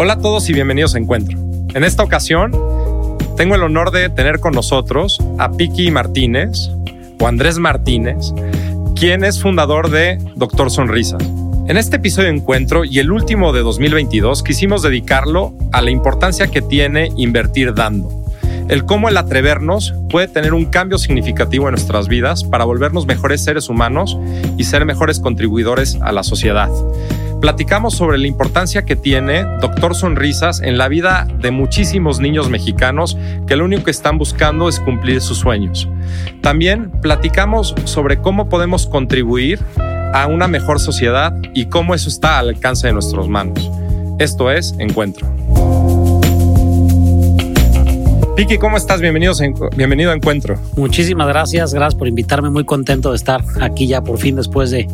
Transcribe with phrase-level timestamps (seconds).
[0.00, 1.36] Hola a todos y bienvenidos a Encuentro.
[1.74, 2.52] En esta ocasión
[3.36, 6.70] tengo el honor de tener con nosotros a Piki Martínez
[7.18, 8.32] o Andrés Martínez,
[8.94, 11.18] quien es fundador de Doctor Sonrisa.
[11.66, 16.46] En este episodio de Encuentro y el último de 2022 quisimos dedicarlo a la importancia
[16.46, 18.08] que tiene invertir dando.
[18.68, 23.42] El cómo el atrevernos puede tener un cambio significativo en nuestras vidas para volvernos mejores
[23.42, 24.16] seres humanos
[24.56, 26.70] y ser mejores contribuidores a la sociedad.
[27.40, 33.16] Platicamos sobre la importancia que tiene Doctor Sonrisas en la vida de muchísimos niños mexicanos
[33.46, 35.88] que lo único que están buscando es cumplir sus sueños.
[36.42, 39.60] También platicamos sobre cómo podemos contribuir
[40.12, 43.70] a una mejor sociedad y cómo eso está al alcance de nuestras manos.
[44.18, 45.28] Esto es Encuentro.
[48.36, 49.00] Vicky, ¿cómo estás?
[49.00, 49.40] Bienvenidos
[49.76, 50.58] bienvenido a Encuentro.
[50.76, 52.50] Muchísimas gracias, gracias por invitarme.
[52.50, 54.88] Muy contento de estar aquí ya por fin después de...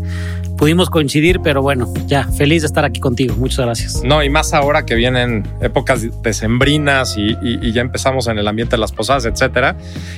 [0.65, 3.37] Pudimos coincidir, pero bueno, ya feliz de estar aquí contigo.
[3.37, 4.03] Muchas gracias.
[4.03, 8.77] No, y más ahora que vienen épocas decembrinas y, y, ya empezamos en el ambiente
[8.77, 9.77] de las posadas, etcétera.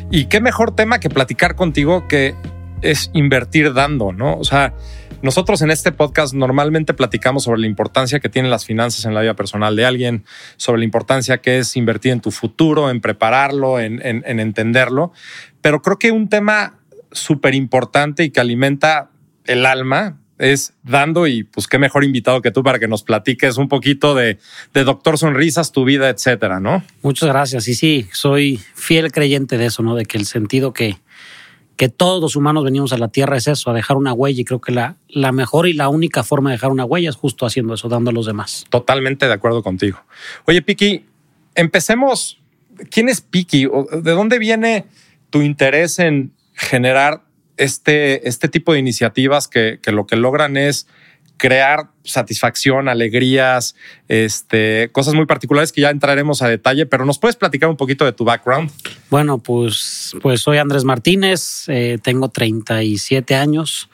[0.08, 2.36] Y qué mejor tema que platicar contigo que
[2.80, 4.36] es invertir dando, ¿no?
[4.36, 4.72] O sea,
[5.20, 9.22] nosotros en este podcast normalmente platicamos sobre la importancia que tienen las finanzas en la
[9.22, 10.24] vida personal de alguien,
[10.58, 15.10] sobre la importancia que es invertir en tu futuro, en prepararlo, en, entenderlo.
[15.60, 16.78] Pero creo que un tema
[17.10, 19.10] súper importante y que alimenta
[19.44, 23.56] el alma es dando y pues qué mejor invitado que tú para que nos platiques
[23.56, 24.38] un poquito de,
[24.74, 26.84] de, Doctor Sonrisas, tu vida, etcétera, ¿no?
[27.02, 27.68] Muchas gracias.
[27.68, 29.94] Y sí, soy fiel creyente de eso, ¿no?
[29.94, 30.98] De que el sentido que,
[31.76, 34.40] que todos los humanos venimos a la Tierra es eso, a dejar una huella.
[34.40, 37.16] Y creo que la, la mejor y la única forma de dejar una huella es
[37.16, 38.66] justo haciendo eso, dando a los demás.
[38.68, 40.00] Totalmente de acuerdo contigo.
[40.44, 41.06] Oye, Piki,
[41.54, 42.40] empecemos.
[42.90, 43.66] ¿Quién es Piki?
[44.02, 44.84] ¿De dónde viene
[45.30, 47.25] tu interés en generar
[47.56, 50.86] este, este tipo de iniciativas que, que lo que logran es
[51.36, 53.74] crear satisfacción, alegrías,
[54.08, 58.04] este, cosas muy particulares que ya entraremos a detalle, pero ¿nos puedes platicar un poquito
[58.04, 58.70] de tu background?
[59.10, 63.90] Bueno, pues, pues soy Andrés Martínez, eh, tengo 37 años,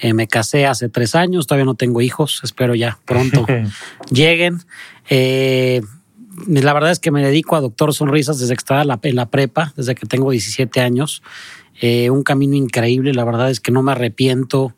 [0.00, 3.46] eh, me casé hace tres años, todavía no tengo hijos, espero ya pronto
[4.10, 4.58] lleguen.
[5.08, 5.80] Eh,
[6.46, 9.72] la verdad es que me dedico a Doctor Sonrisas desde que estaba en la prepa,
[9.76, 11.22] desde que tengo 17 años.
[11.80, 14.74] Un camino increíble, la verdad es que no me arrepiento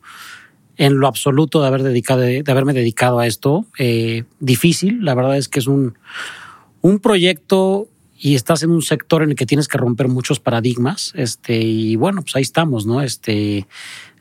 [0.77, 3.65] en lo absoluto de, haber dedicado, de, haberme dedicado a esto.
[3.77, 5.97] Eh, difícil, la verdad es que es un,
[6.81, 11.13] un proyecto y estás en un sector en el que tienes que romper muchos paradigmas.
[11.15, 13.01] Este, y bueno, pues ahí estamos, ¿no?
[13.01, 13.67] Este,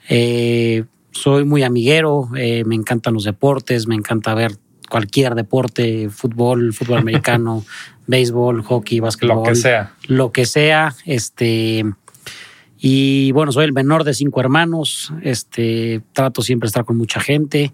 [0.08, 4.56] eh, soy muy amiguero, eh, me encantan los deportes, me encanta ver
[4.90, 7.64] cualquier deporte, fútbol, fútbol americano,
[8.06, 9.36] béisbol, hockey, básquetbol.
[9.36, 9.94] Lo que sea.
[10.06, 10.94] Lo que sea.
[11.04, 11.84] Este,
[12.86, 17.18] y bueno, soy el menor de cinco hermanos, este, trato siempre de estar con mucha
[17.18, 17.72] gente.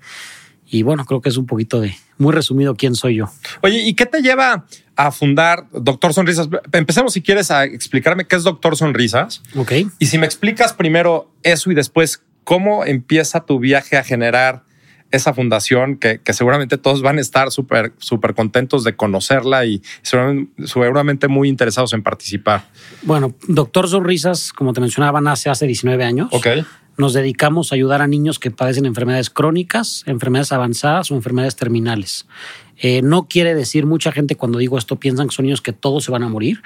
[0.65, 3.29] Y bueno, creo que es un poquito de, muy resumido, quién soy yo.
[3.61, 6.49] Oye, ¿y qué te lleva a fundar Doctor Sonrisas?
[6.71, 9.43] Empecemos, si quieres, a explicarme qué es Doctor Sonrisas.
[9.57, 9.73] Ok.
[9.99, 14.63] Y si me explicas primero eso y después cómo empieza tu viaje a generar
[15.11, 21.29] esa fundación que, seguramente todos van a estar súper súper contentos de conocerla y seguramente,
[21.29, 22.65] muy interesados en participar.
[23.03, 26.29] Bueno, Doctor Sonrisas, como te mencionaba, nace hace 19 años.
[26.33, 26.47] Ok.
[26.97, 32.27] Nos dedicamos a ayudar a niños que padecen enfermedades crónicas, enfermedades avanzadas o enfermedades terminales.
[32.77, 36.05] Eh, no quiere decir, mucha gente cuando digo esto piensan que son niños que todos
[36.05, 36.63] se van a morir.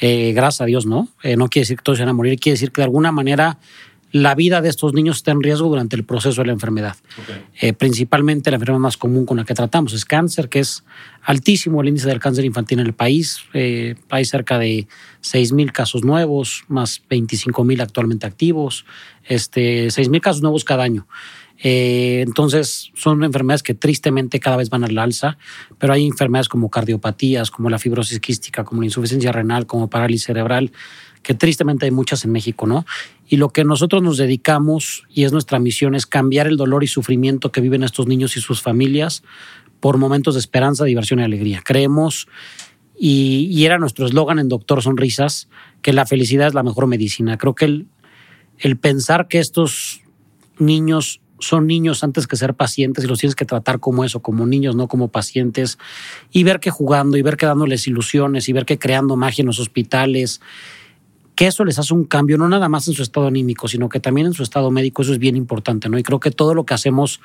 [0.00, 1.08] Eh, gracias a Dios, no.
[1.22, 3.12] Eh, no quiere decir que todos se van a morir, quiere decir que de alguna
[3.12, 3.58] manera
[4.12, 6.96] la vida de estos niños está en riesgo durante el proceso de la enfermedad.
[7.60, 10.84] Eh, principalmente la enfermedad más común con la que tratamos es cáncer, que es
[11.22, 13.40] altísimo el índice del cáncer infantil en el país.
[13.54, 14.88] Eh, hay cerca de
[15.22, 18.84] 6.000 casos nuevos, más 25.000 actualmente activos,
[19.24, 21.06] este, 6.000 casos nuevos cada año.
[21.62, 25.36] Eh, entonces, son enfermedades que tristemente cada vez van al alza,
[25.78, 30.26] pero hay enfermedades como cardiopatías, como la fibrosis quística, como la insuficiencia renal, como parálisis
[30.26, 30.72] cerebral,
[31.22, 32.86] que tristemente hay muchas en México, ¿no?
[33.30, 36.88] Y lo que nosotros nos dedicamos, y es nuestra misión, es cambiar el dolor y
[36.88, 39.22] sufrimiento que viven estos niños y sus familias
[39.78, 41.62] por momentos de esperanza, diversión y alegría.
[41.64, 42.26] Creemos,
[42.98, 45.48] y, era nuestro eslogan en Doctor Sonrisas,
[45.80, 47.38] que la felicidad es la mejor medicina.
[47.38, 47.86] Creo que el,
[48.58, 50.00] el pensar que estos
[50.58, 54.44] niños son niños antes que ser pacientes y los tienes que tratar como eso, como
[54.44, 55.78] niños, no como pacientes,
[56.32, 59.46] y ver que jugando y ver que dándoles ilusiones y ver que creando magia en
[59.46, 60.40] los hospitales,
[61.40, 63.98] que eso les hace un cambio, no nada más en su estado anímico, sino que
[63.98, 65.98] también en su estado médico, eso es bien importante, ¿no?
[65.98, 67.22] Y creo que todo lo que hacemos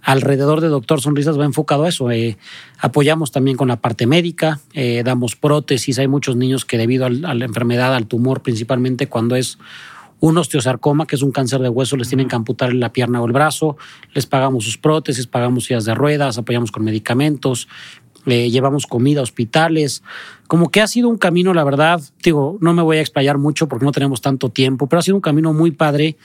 [0.00, 2.10] alrededor de Doctor Sonrisas va enfocado a eso.
[2.10, 2.38] Eh,
[2.78, 7.10] apoyamos también con la parte médica, eh, damos prótesis, hay muchos niños que debido a
[7.10, 9.58] la enfermedad, al tumor, principalmente cuando es
[10.20, 13.26] un osteosarcoma, que es un cáncer de hueso, les tienen que amputar la pierna o
[13.26, 13.76] el brazo,
[14.14, 17.68] les pagamos sus prótesis, pagamos sillas de ruedas, apoyamos con medicamentos.
[18.28, 20.02] Eh, llevamos comida a hospitales,
[20.46, 23.68] como que ha sido un camino, la verdad, digo, no me voy a explayar mucho
[23.68, 26.16] porque no tenemos tanto tiempo, pero ha sido un camino muy padre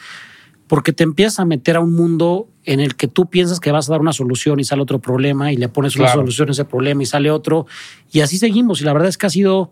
[0.68, 3.90] porque te empiezas a meter a un mundo en el que tú piensas que vas
[3.90, 6.66] a dar una solución y sale otro problema y le pones una solución a ese
[6.66, 7.68] problema y sale otro.
[8.12, 8.82] Y así seguimos.
[8.82, 9.70] Y la verdad es que ha sido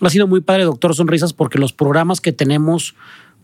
[0.00, 2.94] ha sido muy padre doctor sonrisas porque los programas que tenemos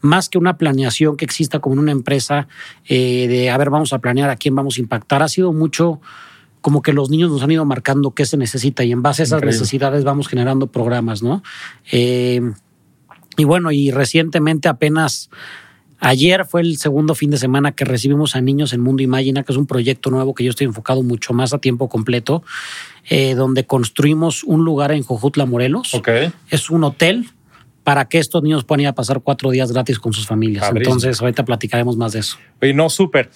[0.01, 2.49] más que una planeación que exista como en una empresa
[2.87, 6.01] eh, de a ver vamos a planear a quién vamos a impactar ha sido mucho
[6.63, 9.25] como que los niños nos han ido marcando qué se necesita y en base a
[9.25, 11.43] esas necesidades vamos generando programas, ¿no?
[11.91, 12.41] Eh,
[13.37, 15.29] y bueno, y recientemente apenas
[15.99, 19.53] ayer fue el segundo fin de semana que recibimos a niños en Mundo Imagina, que
[19.53, 22.43] es un proyecto nuevo que yo estoy enfocado mucho más a tiempo completo,
[23.11, 25.93] eh, donde construimos un lugar en Jojutla, Morelos.
[26.49, 27.29] Es un hotel
[27.83, 30.71] para que estos niños puedan ir a pasar cuatro días gratis con sus familias.
[30.73, 32.37] Entonces, ahorita platicaremos más de eso.
[32.61, 33.31] Y no, súper.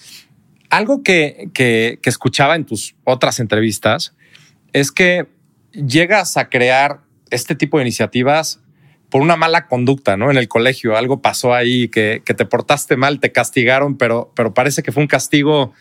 [0.69, 4.15] Algo que, que, escuchaba en tus otras entrevistas
[4.73, 5.27] es que
[5.71, 8.61] llegas a crear este tipo de iniciativas
[9.09, 10.29] por una mala conducta, ¿no?
[10.29, 14.53] En el colegio algo pasó ahí que, que, te portaste mal, te castigaron, pero, pero
[14.53, 15.73] parece que fue un castigo,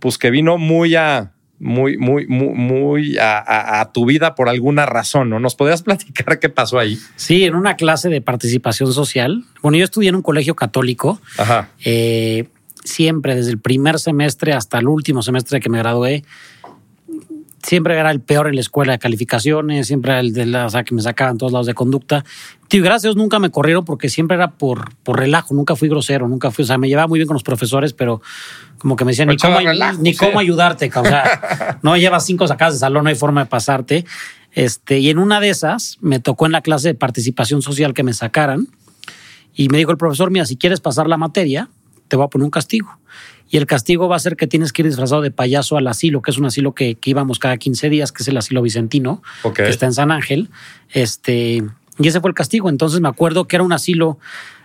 [0.00, 4.86] pues que vino muy a, muy, muy, muy, muy a, a, tu vida por alguna
[4.86, 5.40] razón, ¿no?
[5.40, 6.98] ¿Nos podrías platicar qué pasó ahí?
[7.16, 9.44] Sí, en una clase de participación social.
[9.62, 11.20] Bueno, yo estudié en un colegio católico.
[11.36, 11.70] Ajá.
[11.84, 12.48] Eh,
[12.88, 16.24] siempre, desde el primer semestre hasta el último semestre que me gradué,
[17.62, 20.70] siempre era el peor en la escuela de calificaciones, siempre era el de la, o
[20.70, 22.24] sea, que me sacaban todos lados de conducta.
[22.68, 26.50] Tío, gracias nunca me corrieron porque siempre era por, por relajo, nunca fui grosero, nunca
[26.50, 28.22] fui, o sea, me llevaba muy bien con los profesores, pero
[28.78, 29.58] como que me decían, ni, cómo,
[30.00, 33.50] ni cómo ayudarte, o sea, no llevas cinco sacadas de salón, no hay forma de
[33.50, 34.04] pasarte.
[34.52, 38.02] Este, y en una de esas me tocó en la clase de participación social que
[38.02, 38.68] me sacaran
[39.54, 41.68] y me dijo el profesor, mira, si quieres pasar la materia,
[42.08, 42.98] te voy a poner un castigo.
[43.50, 46.20] Y el castigo va a ser que tienes que ir disfrazado de payaso al asilo,
[46.20, 49.22] que es un asilo que, íbamos cada 15 días, que es el asilo vicentino,
[49.54, 50.50] que está en San Ángel.
[50.90, 51.64] Este,
[51.98, 52.68] y ese fue el castigo.
[52.68, 54.18] Entonces me acuerdo que era un asilo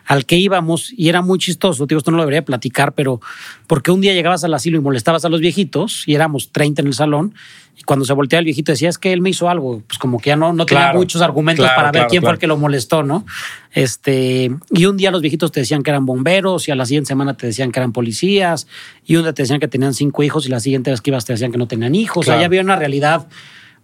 [0.06, 1.86] al que íbamos y era muy chistoso.
[1.86, 3.22] Digo, esto no lo debería platicar, pero
[3.68, 6.88] porque un día llegabas al asilo y molestabas a los viejitos y éramos 30 en
[6.88, 7.36] el salón.
[7.76, 9.82] Y cuando se volteaba el viejito decía, es que él me hizo algo.
[9.88, 12.46] Pues como que ya no, no tenía muchos argumentos para ver quién fue el que
[12.46, 13.26] lo molestó, ¿no?
[13.72, 17.08] Este, y un día los viejitos te decían que eran bomberos y a la siguiente
[17.08, 18.68] semana te decían que eran policías
[19.06, 21.26] y un día te decían que tenían cinco hijos y la siguiente vez que ibas
[21.26, 22.28] te decían que no tenían hijos.
[22.28, 23.28] O sea, ya había una realidad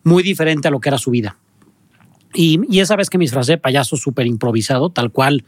[0.03, 1.37] muy diferente a lo que era su vida.
[2.33, 5.43] Y, esa vez que me disfracé payaso súper improvisado, tal cual,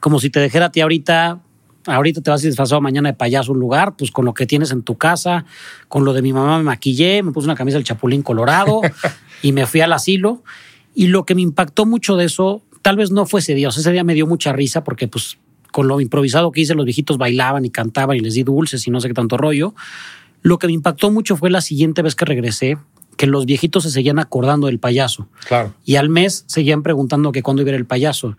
[0.00, 1.40] como si te dijera a ti ahorita,
[1.86, 4.72] ahorita te vas a disfrazar mañana de payaso un lugar, pues con lo que tienes
[4.72, 5.44] en tu casa,
[5.88, 8.80] con lo de mi mamá me maquillé, me puse una camisa del Chapulín Colorado
[9.42, 10.42] y me fui al asilo.
[10.94, 13.70] Y lo que me impactó mucho de eso, tal vez no fue ese día, o
[13.70, 15.38] sea, ese día me dio mucha risa porque pues
[15.70, 18.92] con lo improvisado que hice, los viejitos bailaban y cantaban y les di dulces y
[18.92, 19.74] no sé qué tanto rollo.
[20.40, 22.78] Lo que me impactó mucho fue la siguiente vez que regresé,
[23.16, 25.28] que los viejitos se seguían acordando del payaso.
[25.46, 25.74] Claro.
[25.84, 28.36] Y al mes seguían preguntando que cuándo iba a ir el payaso.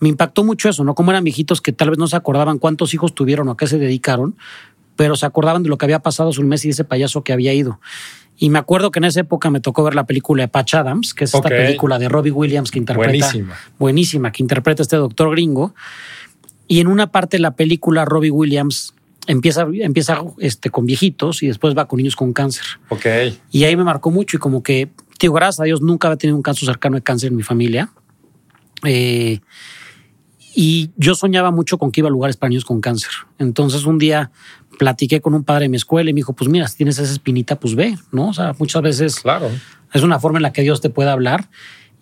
[0.00, 0.94] Me impactó mucho eso, ¿no?
[0.94, 3.66] Como eran viejitos que tal vez no se acordaban cuántos hijos tuvieron o a qué
[3.66, 4.36] se dedicaron,
[4.96, 7.22] pero se acordaban de lo que había pasado hace un mes y de ese payaso
[7.22, 7.80] que había ido.
[8.36, 11.12] Y me acuerdo que en esa época me tocó ver la película de Patch Adams,
[11.12, 13.10] que es esta película de Robbie Williams que interpreta.
[13.10, 13.56] Buenísima.
[13.78, 15.74] Buenísima, que interpreta este doctor gringo.
[16.68, 18.94] Y en una parte de la película, Robbie Williams
[19.28, 22.64] empieza, empieza este, con viejitos y después va con niños con cáncer.
[22.88, 23.06] Ok.
[23.52, 24.88] Y ahí me marcó mucho y como que,
[25.20, 27.90] digo, gracias a Dios nunca había tenido un caso cercano de cáncer en mi familia.
[28.84, 29.40] Eh,
[30.54, 33.10] y yo soñaba mucho con que iba a lugares para niños con cáncer.
[33.38, 34.32] Entonces un día
[34.78, 37.12] platiqué con un padre de mi escuela y me dijo, pues mira, si tienes esa
[37.12, 38.28] espinita, pues ve, ¿no?
[38.28, 39.50] O sea, muchas veces claro.
[39.92, 41.48] es una forma en la que Dios te puede hablar.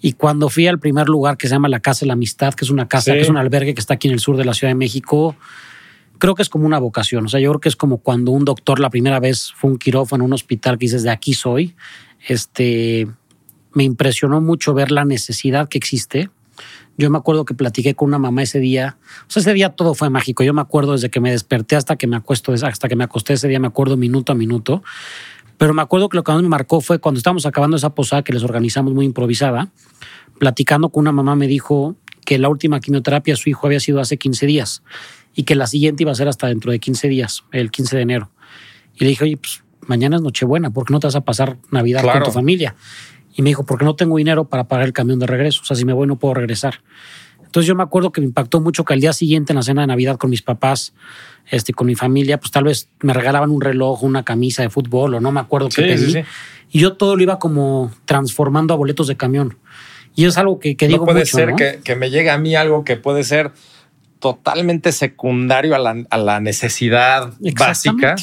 [0.01, 2.65] Y cuando fui al primer lugar que se llama la Casa de la Amistad, que
[2.65, 4.55] es una casa, que es un albergue que está aquí en el sur de la
[4.55, 5.35] Ciudad de México,
[6.19, 7.27] creo que es como una vocación.
[7.27, 9.79] O sea, yo creo que es como cuando un doctor la primera vez fue un
[9.79, 11.75] quirófano, un hospital que dices, de aquí soy.
[12.27, 13.07] Este,
[13.73, 16.31] me impresionó mucho ver la necesidad que existe.
[16.99, 18.97] Yo me acuerdo que platiqué con una mamá ese día.
[19.29, 20.43] O sea, ese día todo fue mágico.
[20.43, 23.35] Yo me acuerdo desde que me desperté hasta que me acuesto, hasta que me acosté
[23.35, 24.83] ese día, me acuerdo minuto a minuto.
[25.59, 28.23] Pero me acuerdo que lo que más me marcó fue cuando estábamos acabando esa posada
[28.23, 29.69] que les organizamos muy improvisada,
[30.39, 34.19] platicando con una mamá me dijo que la última quimioterapia su hijo había sido hace
[34.19, 34.83] 15 días
[35.37, 38.03] y que la siguiente iba a ser hasta dentro de 15 días, el 15 de
[38.03, 38.31] enero.
[38.95, 41.59] Y le dije, oye, pues mañana es Nochebuena, ¿por qué no te vas a pasar
[41.71, 42.75] Navidad con tu familia?
[43.35, 45.61] Y me dijo, porque no tengo dinero para pagar el camión de regreso.
[45.63, 46.81] O sea, si me voy no puedo regresar.
[47.45, 49.83] Entonces yo me acuerdo que me impactó mucho que al día siguiente en la cena
[49.83, 50.95] de Navidad con mis papás,
[51.51, 55.15] este, con mi familia, pues tal vez me regalaban un reloj, una camisa de fútbol
[55.15, 56.25] o no me acuerdo qué pedí.
[56.71, 59.59] Y yo todo lo iba como transformando a boletos de camión.
[60.15, 62.57] Y es algo que, que digo no puede ser que, que me llegue a mí
[62.57, 63.53] algo que puede ser
[64.19, 68.17] totalmente secundario a la, necesidad básica,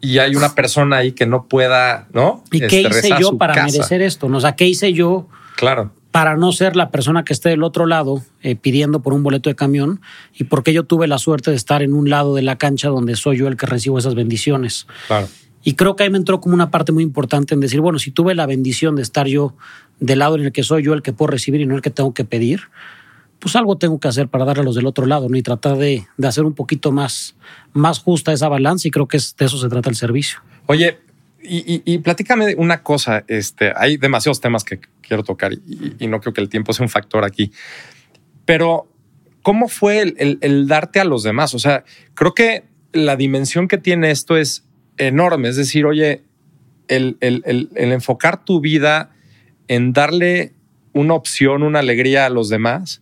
[0.00, 2.44] y hay una persona ahí que no pueda, ¿no?
[2.52, 3.72] ¿Y qué Este, hice yo para casa.
[3.72, 4.28] merecer esto?
[4.28, 4.36] ¿no?
[4.38, 5.92] O sea, ¿qué hice yo Claro.
[6.12, 9.50] para no ser la persona que esté del otro lado eh, pidiendo por un boleto
[9.50, 10.00] de camión?
[10.38, 12.88] ¿Y por qué yo tuve la suerte de estar en un lado de la cancha
[12.88, 14.86] donde soy yo el que recibo esas bendiciones?
[15.08, 15.28] Claro.
[15.64, 18.12] Y creo que ahí me entró como una parte muy importante en decir, bueno, si
[18.12, 19.54] tuve la bendición de estar yo
[19.98, 21.90] del lado en el que soy yo el que puedo recibir y no el que
[21.90, 22.62] tengo que pedir,
[23.38, 25.36] pues algo tengo que hacer para darle a los del otro lado, ¿no?
[25.36, 27.36] Y tratar de, de hacer un poquito más,
[27.72, 30.40] más justa esa balanza y creo que es, de eso se trata el servicio.
[30.66, 30.98] Oye,
[31.40, 33.24] y, y, platícame una cosa.
[33.28, 36.90] Este, hay demasiados temas que quiero tocar y, no creo que el tiempo sea un
[36.90, 37.52] factor aquí.
[38.44, 38.88] Pero,
[39.42, 41.54] ¿cómo fue el, el- darte a los demás?
[41.54, 44.64] O sea, creo que la dimensión que tiene esto es
[44.96, 45.48] enorme.
[45.48, 46.22] Es decir, oye,
[46.88, 49.10] el- el enfocar tu vida
[49.68, 50.54] en darle
[50.92, 53.00] una opción, una alegría a los demás.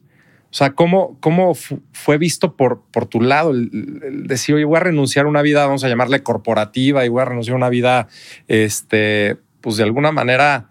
[0.51, 4.65] O sea, ¿cómo, cómo fu- fue visto por, por tu lado el, el decir, oye,
[4.65, 7.59] voy a renunciar a una vida, vamos a llamarle corporativa, y voy a renunciar a
[7.59, 8.09] una vida,
[8.49, 10.69] este, pues de alguna manera,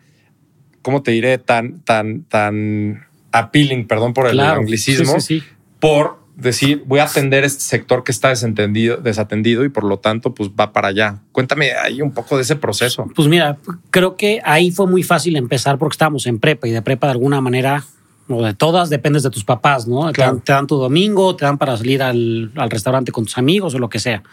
[0.81, 1.37] ¿cómo te diré?
[1.37, 5.45] Tan, tan, tan appealing, perdón por el Claro, anglicismo, sí, sí, sí.
[5.79, 10.33] por decir, voy a atender este sector que está desentendido, desatendido y por lo tanto,
[10.33, 11.19] pues va para allá.
[11.31, 13.07] Cuéntame ahí un poco de ese proceso.
[13.15, 13.57] Pues mira,
[13.91, 17.11] creo que ahí fue muy fácil empezar porque estábamos en prepa y de prepa de
[17.11, 17.85] alguna manera,
[18.27, 20.11] o de todas, dependes de tus papás, ¿no?
[20.11, 23.37] Te, dan, te dan tu domingo, te dan para salir al, al restaurante con tus
[23.37, 24.23] amigos o lo que sea.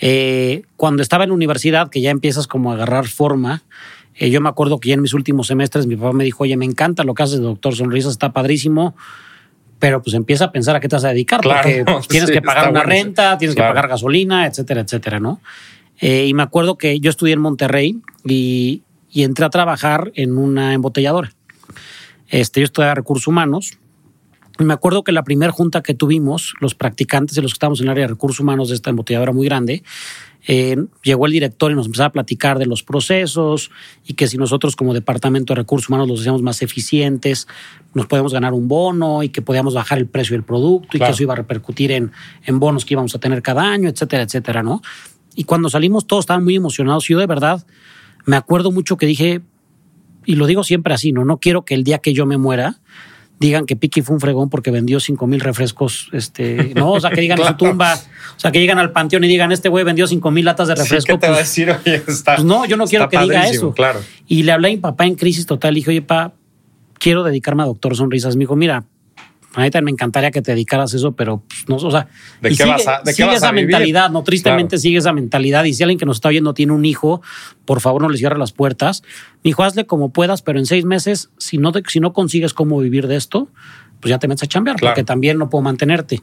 [0.00, 3.62] Eh, cuando estaba en la universidad, que ya empiezas como a agarrar forma,
[4.14, 6.56] eh, yo me acuerdo que ya en mis últimos semestres mi papá me dijo, oye,
[6.56, 8.94] me encanta lo que haces de Doctor Sonrisas, está padrísimo,
[9.78, 12.34] pero pues empieza a pensar a qué te vas a dedicar, Claro, porque tienes sí,
[12.34, 13.70] que pagar una bueno renta, tienes Claro.
[13.72, 15.40] que pagar gasolina, etcétera, etcétera, ¿no?
[16.00, 20.36] Eh, y me acuerdo que yo estudié en Monterrey y, y entré a trabajar en
[20.36, 21.32] una embotelladora.
[22.28, 23.78] Este, yo estudiaba recursos humanos.
[24.58, 27.80] Y me acuerdo que la primera junta que tuvimos, los practicantes y los que estábamos
[27.80, 29.82] en el área de recursos humanos de esta embotelladora muy grande,
[30.48, 33.70] eh, llegó el director y nos empezaba a platicar de los procesos
[34.06, 37.48] y que si nosotros como departamento de recursos humanos los hacíamos más eficientes,
[37.94, 41.08] nos podíamos ganar un bono y que podíamos bajar el precio del producto y que
[41.08, 42.12] eso iba a repercutir en,
[42.44, 44.82] en bonos que íbamos a tener cada año, etcétera, etcétera, ¿no?
[45.34, 47.10] Y cuando salimos todos estaban muy emocionados.
[47.10, 47.66] y Yo de verdad
[48.24, 49.42] me acuerdo mucho que dije,
[50.26, 51.24] y lo digo siempre así, ¿no?
[51.24, 52.80] No quiero que el día que yo me muera
[53.38, 57.10] digan que Piki fue un fregón porque vendió cinco mil refrescos, este, no, o sea,
[57.10, 59.84] que digan en su tumba, o sea, que llegan al panteón y digan, este güey
[59.84, 61.12] vendió cinco mil latas de Sí, refresco.
[61.14, 61.70] ¿Qué te va a pues, decir?
[61.70, 63.72] Oye, está, pues no, yo no quiero que diga eso.
[63.72, 64.00] Claro.
[64.26, 65.74] Y le hablé a mi papá en crisis total.
[65.74, 66.32] Le dije, oye, pa,
[66.98, 68.36] quiero dedicarme a Doctor Sonrisas.
[68.36, 68.84] Me dijo, mira,
[69.62, 72.08] ahorita me encantaría que te dedicaras a eso, pero pues, no, o sea,
[72.40, 73.66] ¿De qué sigue, vas a- de qué sigue a esa vivir?
[73.66, 74.80] mentalidad, no tristemente Claro.
[74.82, 75.64] sigue esa mentalidad.
[75.64, 77.22] Y si alguien que nos está oyendo tiene un hijo,
[77.64, 79.02] por favor no le cierre las puertas.
[79.42, 82.78] Dijo, hazle como puedas, pero en seis meses, si no, te- si no consigues cómo
[82.78, 83.48] vivir de esto,
[84.00, 84.92] pues ya te metes a chambear, Claro.
[84.94, 86.22] porque también no puedo mantenerte.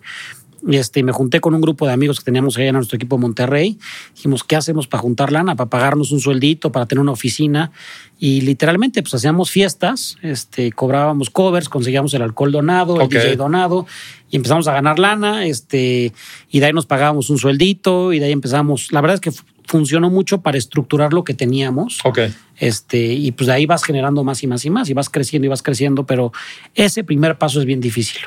[0.65, 3.17] Y este, me junté con un grupo de amigos que teníamos allá en nuestro equipo
[3.17, 3.77] de Monterrey.
[4.15, 5.55] Dijimos, ¿qué hacemos para juntar lana?
[5.55, 7.72] Para pagarnos un sueldito, para tener una oficina.
[8.17, 13.10] Y literalmente, pues hacíamos fiestas, este, cobrábamos covers, conseguíamos el alcohol donado, el.
[13.10, 13.86] DJ donado,
[14.29, 16.13] y empezamos a ganar lana, este,
[16.50, 18.93] y de ahí nos pagábamos un sueldito, y de ahí empezamos.
[18.93, 22.00] La verdad es que fu- funcionó mucho para estructurar lo que teníamos.
[22.05, 22.20] Ok.
[22.58, 25.46] Este, y pues de ahí vas generando más y más y más, y vas creciendo
[25.46, 26.32] y vas creciendo, pero
[26.74, 28.22] ese primer paso es bien difícil.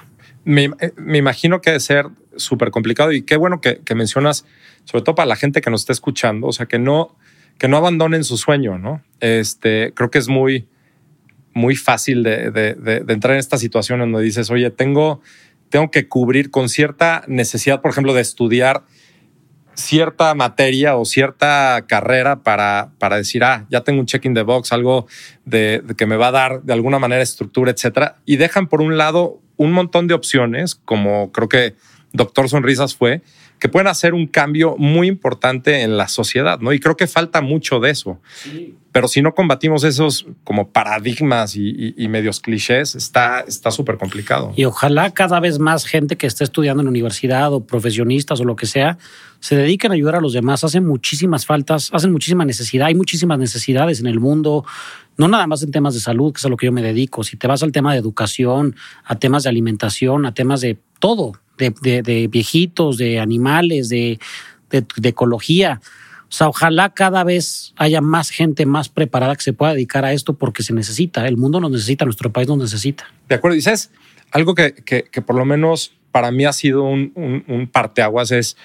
[0.44, 4.44] Me, eh, me imagino que debe ser súper complicado y qué bueno que, mencionas,
[4.84, 7.16] sobre todo para la gente que nos está escuchando, o sea, que no,
[7.58, 9.02] que no abandonen su sueño, ¿no?
[9.20, 10.68] Este, creo que es muy,
[11.54, 15.20] muy fácil de, entrar en esta situación donde dices, oye, tengo,
[15.70, 18.84] tengo que cubrir con cierta necesidad, por ejemplo, de estudiar
[19.74, 24.42] cierta materia o cierta carrera para, para decir, ah, ya tengo un check in the
[24.42, 25.06] box, algo
[25.44, 28.16] de, de que me va a dar de alguna manera estructura, etcétera.
[28.24, 31.74] Y dejan por un lado un montón de opciones, como creo que
[32.16, 33.22] Doctor Sonrisas fue,
[33.58, 36.72] que pueden hacer un cambio muy importante en la sociedad, ¿no?
[36.72, 38.20] Y creo que falta mucho de eso.
[38.92, 43.98] Pero si no combatimos esos como paradigmas y, y- y medios clichés, está está súper
[43.98, 44.52] complicado.
[44.56, 48.44] Y ojalá cada vez más gente que esté estudiando en la universidad o profesionistas o
[48.44, 48.96] lo que sea,
[49.40, 50.64] se dediquen a ayudar a los demás.
[50.64, 52.86] Hacen muchísimas faltas, hacen muchísima necesidad.
[52.86, 54.64] Hay muchísimas necesidades en el mundo,
[55.18, 57.22] no nada más en temas de salud, que es a lo que yo me dedico.
[57.22, 61.32] Si te vas al tema de educación, a temas de alimentación, a temas de todo,
[61.58, 64.18] de, viejitos, de animales, de,
[65.02, 65.80] ecología.
[66.28, 70.12] O sea, ojalá cada vez haya más gente más preparada que se pueda dedicar a
[70.12, 71.26] esto porque se necesita.
[71.28, 73.06] El mundo nos necesita, nuestro país nos necesita.
[73.28, 73.56] De acuerdo.
[73.56, 73.90] Y sabes,
[74.32, 78.56] algo que, que- por lo menos para mí ha sido un, un- un parteaguas es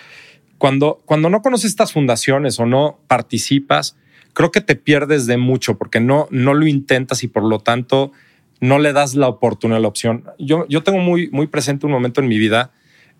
[0.57, 3.95] cuando, cuando no conoces estas fundaciones o no participas,
[4.33, 8.11] creo que te pierdes de mucho porque no, no lo intentas y por lo tanto
[8.59, 10.23] no le das la oportunidad, la opción.
[10.39, 12.71] Yo, yo tengo muy, muy presente un momento en mi vida,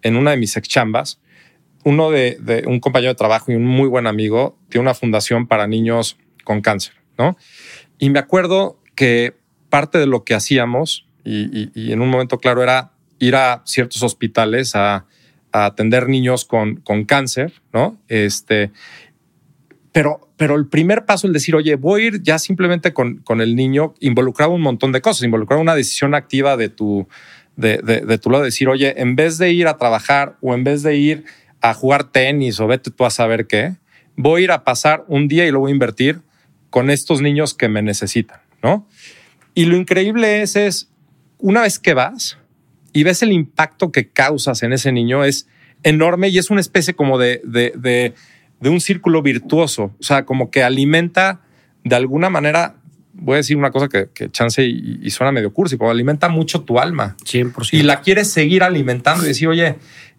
[0.01, 1.20] en una de mis ex chambas,
[1.84, 5.67] uno de, un compañero de trabajo y un muy buen amigo tiene una fundación para
[5.67, 7.38] niños con cáncer, ¿no?
[7.98, 9.36] Y me acuerdo que
[9.70, 14.75] parte de lo que hacíamos, y, en un momento claro, era ir a ciertos hospitales
[14.75, 15.05] a,
[15.53, 17.98] atender niños con, con, cáncer, ¿no?
[18.08, 18.72] Este,
[19.91, 23.41] pero, pero el primer paso, el decir, oye, voy a ir ya simplemente con, con
[23.41, 27.05] el niño, involucraba un montón de cosas, involucraba una decisión activa de tu,
[27.55, 30.84] de, de, tu lado, decir, oye, en vez de ir a trabajar o en vez
[30.84, 31.25] de ir
[31.62, 33.75] a jugar tenis o vete tú a saber qué,
[34.15, 36.22] voy a ir a pasar un día y lo voy a invertir
[36.70, 38.88] con estos niños que me necesitan, ¿no?
[39.53, 40.89] Y lo increíble es, es
[41.38, 42.38] una vez que vas
[42.93, 45.48] y ves el impacto que causas en ese niño es
[45.84, 48.13] enorme y es una especie como de, de,
[48.60, 51.41] de un círculo virtuoso, o sea, como que alimenta
[51.84, 52.75] de alguna manera
[53.13, 56.80] voy a decir una cosa que, chance y, suena medio cursi, pero alimenta mucho tu
[56.80, 57.15] alma.
[57.24, 57.70] 100%.
[57.74, 59.75] Y la quieres seguir alimentando y decir, oye,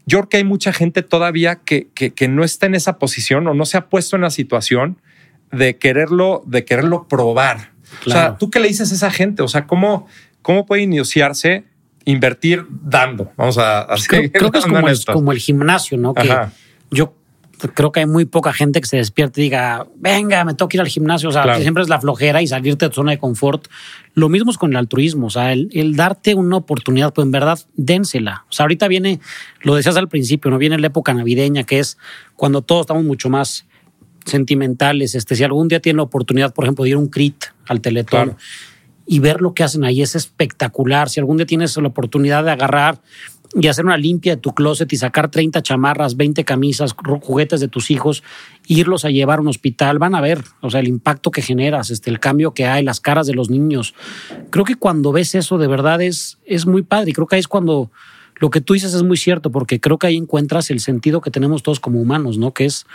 [0.06, 3.54] yo creo que hay mucha gente todavía que, que, no está en esa posición o
[3.54, 4.98] no se ha puesto en la situación
[5.50, 7.72] de quererlo, de quererlo probar.
[8.06, 9.42] O sea, ¿tú qué le dices a esa gente?
[9.42, 10.06] O sea, ¿cómo,
[10.40, 11.64] cómo puede iniciarse
[12.04, 13.32] invertir dando?
[13.36, 16.14] Vamos a, creo, creo, que es como el, como el, gimnasio, ¿no?
[16.14, 16.34] Que
[16.90, 17.14] yo
[17.74, 20.80] creo que hay muy poca gente que se despierte y diga, venga, me toca ir
[20.80, 21.28] al gimnasio.
[21.28, 23.68] O sea, siempre es la flojera y salirte de tu zona de confort.
[24.14, 25.26] Lo mismo es con el altruismo.
[25.26, 28.44] O sea, el, darte una oportunidad, pues en verdad, dénsela.
[28.48, 29.20] O sea, ahorita viene,
[29.62, 31.98] lo decías al principio, no viene la época navideña, que es
[32.36, 33.66] cuando todos estamos mucho más
[34.24, 35.14] sentimentales.
[35.14, 37.80] Este, si algún día tiene la oportunidad, por ejemplo, de ir a un crit al
[37.80, 38.36] Teletón
[39.06, 41.08] y ver lo que hacen ahí es espectacular.
[41.08, 43.00] Si algún día tienes la oportunidad de agarrar
[43.54, 47.68] y hacer una limpia de tu closet y sacar 30 chamarras, 20 camisas, juguetes de
[47.68, 48.22] tus hijos,
[48.66, 51.90] irlos a llevar a un hospital, van a ver, o sea, el impacto que generas,
[51.90, 53.94] este, el cambio que hay, las caras de los niños.
[54.50, 57.40] Creo que cuando ves eso de verdad es, es muy padre y creo que ahí
[57.40, 57.90] es cuando
[58.36, 61.30] lo que tú dices es muy cierto, porque creo que ahí encuentras el sentido que
[61.30, 62.52] tenemos todos como humanos, ¿no?
[62.52, 62.86] Que es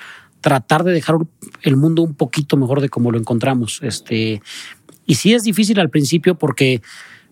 [0.41, 1.17] tratar de dejar
[1.61, 3.79] el mundo un poquito mejor de como lo encontramos.
[3.83, 4.41] Este,
[5.05, 6.81] y sí es difícil al principio porque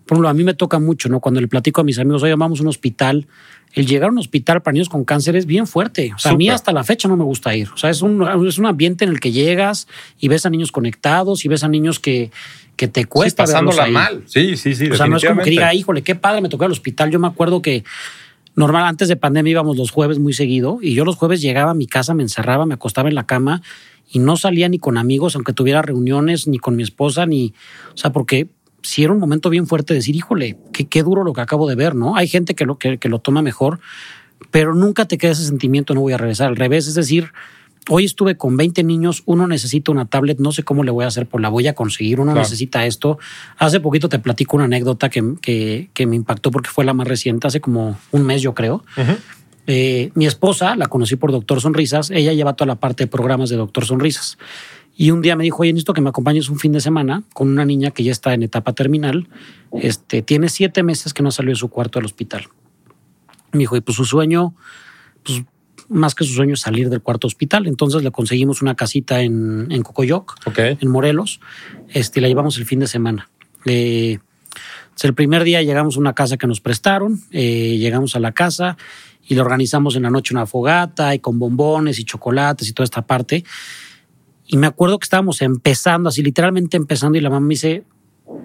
[0.06, 1.18] por ejemplo, a mí me toca mucho, ¿no?
[1.18, 3.26] Cuando le platico a mis amigos, hoy a un hospital,
[3.72, 6.12] el llegar a un hospital para niños con cáncer es bien fuerte.
[6.14, 7.68] O sea, a mí hasta la fecha no me gusta ir.
[7.74, 9.88] O sea, es un, es un ambiente en el que llegas
[10.20, 12.30] y ves a niños conectados y ves a niños que,
[12.76, 13.46] que te cuesta.
[13.46, 14.22] Sí, pasándola mal.
[14.26, 14.88] Sí, sí, sí.
[14.88, 17.10] O sea, no es como que diga, híjole, qué padre, me tocó al hospital.
[17.10, 17.82] Yo me acuerdo que
[18.54, 21.74] normal, antes de pandemia íbamos los jueves muy seguido y yo los jueves llegaba a
[21.74, 23.60] mi casa, me encerraba, me acostaba en la cama
[24.10, 27.52] y no salía ni con amigos, aunque tuviera reuniones, ni con mi esposa, ni,
[27.92, 28.46] o sea, porque
[28.86, 31.74] si era un momento bien fuerte decir, híjole, qué, qué duro lo que acabo de
[31.74, 32.14] ver, ¿no?
[32.14, 33.80] Hay gente que lo, que, lo toma mejor,
[34.52, 36.46] pero nunca te queda ese sentimiento, no voy a regresar.
[36.46, 37.32] Al revés, es decir,
[37.88, 41.08] hoy estuve con 20 niños, uno necesita una tablet, no sé cómo le voy a
[41.08, 43.18] hacer, pues la voy a conseguir, uno necesita esto.
[43.58, 47.48] Hace poquito te platico una anécdota que, que, me impactó porque fue la más reciente,
[47.48, 48.84] hace como un mes yo creo.
[49.66, 53.50] Eh, mi esposa, la conocí por Doctor Sonrisas, ella lleva toda la parte de programas
[53.50, 54.38] de Doctor Sonrisas.
[54.96, 57.48] Y un día me dijo, oye, necesito que me acompañes un fin de semana con
[57.48, 59.28] una niña que ya está en etapa terminal.
[59.72, 62.48] Este, tiene siete meses que no salió de su cuarto del hospital.
[63.52, 64.54] Me dijo, y pues su sueño,
[65.22, 65.42] pues
[65.88, 67.66] más que su sueño es salir del cuarto hospital.
[67.66, 71.40] Entonces le conseguimos una casita en, en Cocoyoc, en Morelos,
[71.88, 73.28] este, y la llevamos el fin de semana.
[73.66, 74.18] Eh,
[75.02, 78.78] el primer día llegamos a una casa que nos prestaron, eh, llegamos a la casa
[79.28, 82.84] y le organizamos en la noche una fogata y con bombones y chocolates y toda
[82.84, 83.44] esta parte.
[84.46, 87.84] Y me acuerdo que estábamos empezando, así literalmente empezando, y la mamá me dice,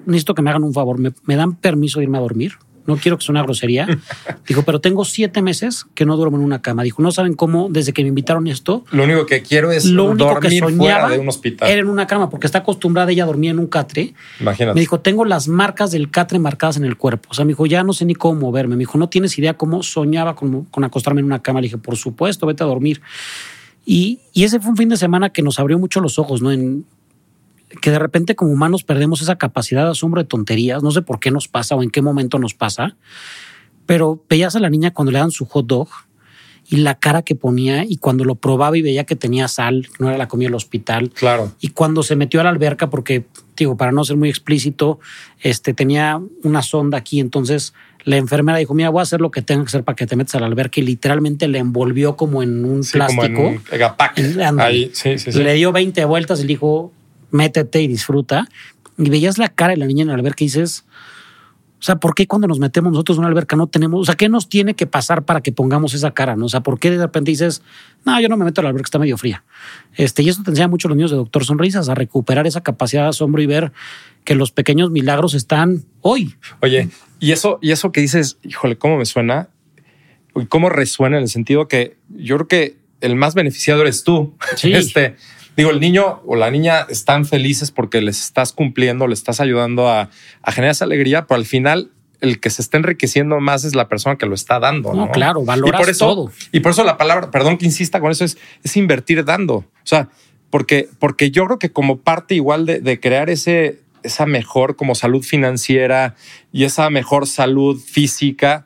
[0.06, 2.54] necesito que me hagan un favor, ¿me, dan permiso de irme a dormir?
[2.88, 3.88] No quiero que sea una grosería.
[4.48, 6.82] Dijo, pero tengo siete meses que no duermo en una cama.
[6.82, 8.84] Dijo, no saben cómo, desde que me invitaron esto.
[8.90, 11.70] Lo único que quiero es lo único dormir que soñaba fuera de un hospital.
[11.70, 14.16] Era en una cama, porque está acostumbrada ella a dormir en un catre.
[14.40, 14.74] Imagínate.
[14.74, 17.30] Me dijo, tengo las marcas del catre marcadas en el cuerpo.
[17.30, 18.76] O sea, me dijo, ya no sé ni cómo moverme.
[18.76, 21.62] Me dijo, no tienes idea cómo soñaba con, con acostarme en una cama.
[21.62, 23.00] Le dije, por supuesto, vete a dormir.
[23.86, 26.52] Y, ese fue un fin de semana que nos abrió mucho los ojos, ¿no?
[26.52, 26.86] En,
[27.82, 31.20] que de repente como humanos perdemos esa capacidad de asombro de tonterías, no sé por
[31.20, 32.98] qué nos pasa o en qué momento nos pasa,
[33.86, 35.88] pero veías a la niña cuando le dan su hot dog
[36.68, 40.10] y la cara que ponía y cuando lo probaba y veía que tenía sal, no
[40.10, 41.10] era la comida del hospital.
[41.12, 41.52] Claro.
[41.60, 43.26] Y cuando se metió a la alberca, porque
[43.58, 45.00] digo, para no ser muy explícito,
[45.40, 49.42] este tenía una sonda aquí, entonces la enfermera dijo, mira, voy a hacer lo que
[49.42, 52.42] tenga que hacer para que te metas a la alberca y literalmente le envolvió como
[52.44, 53.54] en un plástico.
[55.34, 56.92] Le dio 20 vueltas y le dijo,
[57.32, 58.48] métete y disfruta.
[58.98, 60.86] Y veías la cara de la niña en la alberca y dices,
[61.82, 64.14] o sea, ¿por qué cuando nos metemos nosotros en una alberca no tenemos, o sea,
[64.14, 66.36] qué nos tiene que pasar para que pongamos esa cara?
[66.36, 66.46] ¿no?
[66.46, 67.64] O sea, ¿por qué de repente dices,
[68.06, 69.44] no, yo no me meto a la alberca, está medio fría?
[69.96, 73.04] Este, y eso te enseña mucho los niños de Doctor Sonrisas a recuperar esa capacidad
[73.04, 73.72] de asombro y ver
[74.24, 76.36] que los pequeños milagros están hoy.
[76.62, 79.50] Oye, y eso, y eso que dices, híjole, ¿cómo me suena?
[80.50, 84.36] ¿Cómo resuena en el sentido que yo creo que el más beneficiado eres tú.
[84.56, 84.72] Sí.
[84.74, 85.16] Este,
[85.58, 89.90] digo, el niño o la niña están felices porque les estás cumpliendo, les estás ayudando
[89.90, 90.10] a,
[90.42, 93.90] a generar esa alegría, pero al final el que se está enriqueciendo más es la
[93.90, 94.94] persona que lo está dando.
[94.94, 96.32] No, No, claro, valoras y por eso, todo.
[96.52, 99.56] Y por eso la palabra, perdón que insista con eso, es, es invertir dando.
[99.56, 100.10] O sea,
[100.52, 104.96] porque, porque yo creo que como parte igual de, de crear ese, esa mejor como
[104.96, 106.16] salud financiera
[106.52, 108.66] y esa mejor salud física,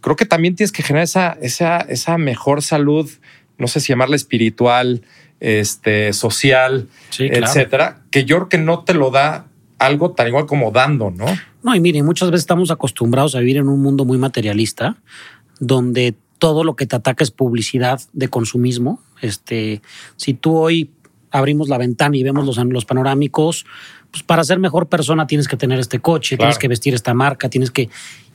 [0.00, 3.10] creo que también tienes que generar esa, esa, esa mejor salud,
[3.58, 5.02] no sé si llamarla espiritual,
[5.40, 7.46] este, social, Sí, claro.
[7.46, 9.46] etcétera, que yo creo que no te lo da
[9.78, 11.26] algo tan igual como dando, ¿no?
[11.62, 14.96] No, y mire, muchas veces estamos acostumbrados a vivir en un mundo muy materialista,
[15.60, 19.00] donde todo lo que te ataca es publicidad de consumismo.
[19.22, 19.80] Este,
[20.16, 20.90] si tú hoy
[21.30, 23.64] abrimos la ventana y vemos los, los panorámicos,
[24.14, 26.50] pues para ser mejor persona tienes que tener este coche, Claro.
[26.50, 27.88] tienes que vestir esta marca, tienes que...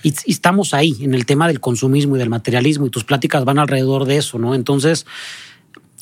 [0.04, 3.46] Y, y estamos ahí en el tema del consumismo y del materialismo y tus pláticas
[3.46, 4.56] van alrededor de eso, ¿no?
[4.56, 5.06] Entonces,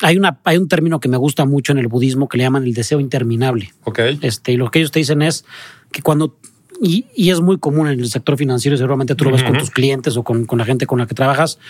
[0.00, 2.64] hay, una, hay un término que me gusta mucho en el budismo que le llaman
[2.64, 3.72] el deseo interminable.
[3.84, 4.00] Ok.
[4.20, 5.44] Este, y lo que ellos te dicen es
[5.92, 6.36] que cuando,
[6.82, 9.56] y, y es muy común en el sector financiero, y seguramente tú lo ves con
[9.58, 11.60] tus clientes o con, con la gente con la que trabajas,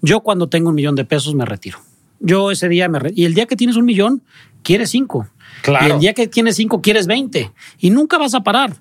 [0.00, 1.80] yo cuando tengo un millón de pesos me retiro.
[2.20, 2.98] Yo ese día me...
[3.14, 4.22] y el día que tienes un millón,
[4.68, 5.26] quieres cinco.
[5.62, 5.86] Claro.
[5.88, 7.50] Y el día que tienes cinco, quieres 20.
[7.80, 8.76] Y nunca vas a parar.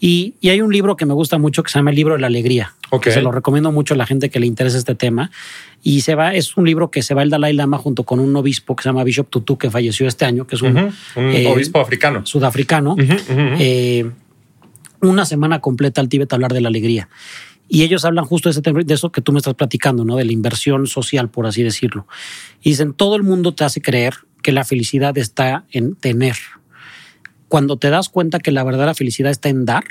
[0.00, 2.20] Y, y hay un libro que me gusta mucho que se llama El libro de
[2.20, 2.74] la alegría.
[2.90, 3.04] Ok.
[3.04, 5.30] que se lo recomiendo mucho a la gente que le interesa este tema.
[5.82, 8.34] Y se va, es un libro que se va el Dalai Lama junto con un
[8.36, 10.76] obispo que se llama Bishop Tutu, que falleció este año, que es un,
[11.16, 12.24] eh, obispo africano.
[12.24, 12.94] sudafricano.
[12.98, 14.10] Eh,
[15.00, 17.08] una semana completa al Tíbet a hablar de la alegría.
[17.68, 20.16] Y ellos hablan justo de, ese tema- de eso que tú me estás platicando, ¿no?
[20.16, 22.06] De la inversión social, por así decirlo.
[22.62, 26.36] Y dicen, todo el mundo te hace creer que la felicidad está en tener.
[27.48, 29.84] Cuando te das cuenta que la verdadera felicidad está en dar,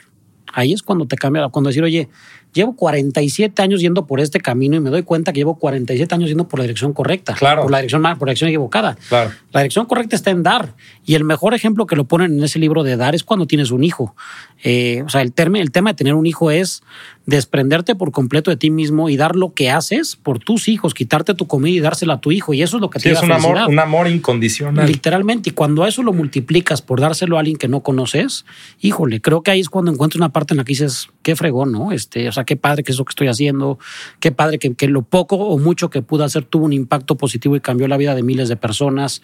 [0.53, 2.09] ahí es cuando te cambia, cuando decir, oye,
[2.53, 6.29] llevo 47 años yendo por este camino y me doy cuenta que llevo 47 años
[6.29, 7.33] yendo por la dirección correcta.
[7.33, 7.63] Claro.
[7.63, 8.97] Por la dirección mal, por la dirección equivocada.
[9.09, 9.31] Claro.
[9.51, 10.75] La dirección correcta está en dar.
[11.05, 13.71] Y el mejor ejemplo que lo ponen en ese libro de dar es cuando tienes
[13.71, 14.15] un hijo.
[14.63, 16.83] Eh, o sea, el, el tema de tener un hijo es
[17.25, 21.33] desprenderte por completo de ti mismo y dar lo que haces por tus hijos, quitarte
[21.33, 22.53] tu comida y dársela a tu hijo.
[22.53, 24.87] Y eso es lo que Sí, te es da un amor, un amor incondicional.
[24.87, 28.45] Literalmente, y cuando a eso lo multiplicas por dárselo a alguien que no conoces,
[28.79, 31.71] híjole, creo que ahí es cuando encuentras una parte en la que dices, qué fregón,
[31.71, 31.91] ¿no?
[31.91, 33.77] Este, o sea, qué padre que es lo que estoy haciendo,
[34.19, 37.55] qué padre que, que lo poco o mucho que pude hacer tuvo un impacto positivo
[37.55, 39.21] y cambió la vida de miles de personas.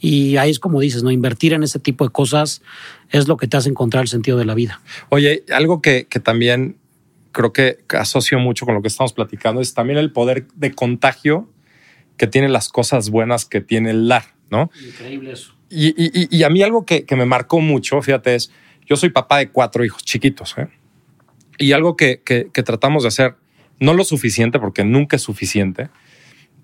[0.00, 1.10] Y ahí es como dices, ¿no?
[1.10, 2.60] Invertir en ese tipo de cosas
[3.10, 4.80] es lo que te hace encontrar el sentido de la vida.
[5.08, 6.76] Oye, algo que, que también
[7.32, 11.48] creo que asocio mucho con lo que estamos platicando es también el poder de contagio
[12.16, 14.70] que tienen las cosas buenas que tiene el dar, ¿no?
[14.86, 15.52] Increíble eso.
[15.68, 18.50] Y, y- y- y a mí algo que, que me marcó mucho, fíjate, es,
[18.86, 20.68] yo soy papá de cuatro hijos chiquitos, ¿eh?
[21.58, 23.36] Y algo que, que- tratamos de hacer,
[23.80, 25.88] no lo suficiente, porque nunca es suficiente,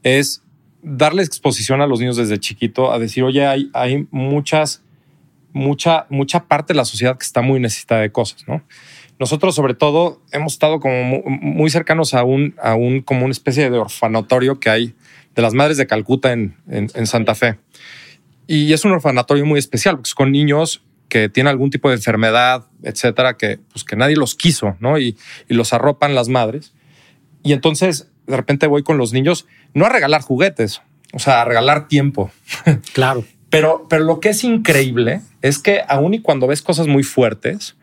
[0.03, 0.43] es
[0.83, 4.83] darle exposición a los niños desde chiquito, a decir, oye, hay, hay muchas,
[5.53, 8.63] mucha, mucha parte de la sociedad que está muy necesitada de cosas, ¿no?
[9.19, 13.31] Nosotros, sobre todo, hemos estado como mu- muy cercanos a un, a un, como una
[13.33, 14.95] especie de orfanatorio que hay
[15.37, 17.59] de las madres de Calcuta en, en- en Santa Fe.
[18.49, 21.97] Y es un orfanatorio muy especial, porque es con niños que tienen algún tipo de
[21.97, 24.99] enfermedad, etcétera, que, pues, que nadie los quiso, ¿no?
[24.99, 26.73] Y, y los arropan las madres.
[27.43, 30.81] Y entonces, de repente voy con los niños, no a regalar juguetes,
[31.13, 32.31] o sea, a regalar tiempo.
[32.95, 33.27] Claro.
[33.51, 37.77] Pero, pero lo que es increíble es que aun y cuando ves cosas muy fuertes,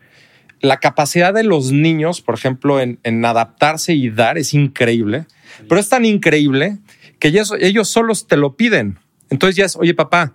[0.58, 5.26] la capacidad de los niños, por ejemplo, en, en adaptarse y dar es increíble,
[5.68, 6.78] pero es tan increíble
[7.20, 8.98] que ellos, ellos solos te lo piden.
[9.28, 10.34] Entonces ya es, oye papá,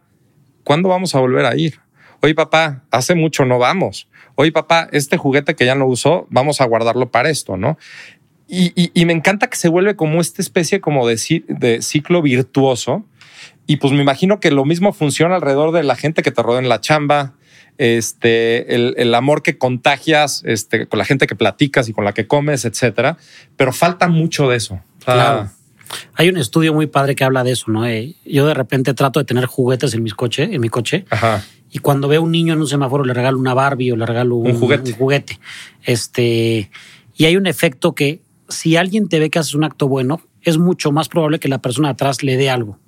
[0.64, 1.82] ¿cuándo vamos a volver a ir?
[2.22, 4.08] Oye papá, hace mucho no vamos.
[4.36, 7.78] Oye papá, este juguete que ya no usó, vamos a guardarlo para esto, ¿no?
[8.48, 11.82] Y, y- y me encanta que se vuelve como esta especie como de, ci- de
[11.82, 13.06] ciclo virtuoso.
[13.68, 16.60] Y pues me imagino que lo mismo funciona alrededor de la gente que te rodea
[16.62, 17.34] en la chamba,
[17.78, 22.14] este, el, el amor que contagias este, con la gente que platicas y con la
[22.14, 23.18] que comes, etcétera.
[23.58, 24.76] Pero falta mucho de eso.
[24.76, 25.50] O sea, Claro.
[26.16, 27.86] Hay un estudio muy padre que habla de eso, ¿no?
[27.86, 31.44] Eh, yo de repente trato de tener juguetes en, mis coche, en mi coche Ajá.
[31.76, 34.38] Y cuando veo un niño en un semáforo le regalo una Barbie o le regalo
[34.38, 34.92] un, Un juguete.
[34.92, 35.40] un juguete.
[35.84, 36.72] Este,
[37.18, 40.58] y hay un efecto que si alguien te ve que haces un acto bueno, es
[40.58, 42.80] mucho más probable que la persona atrás le dé algo.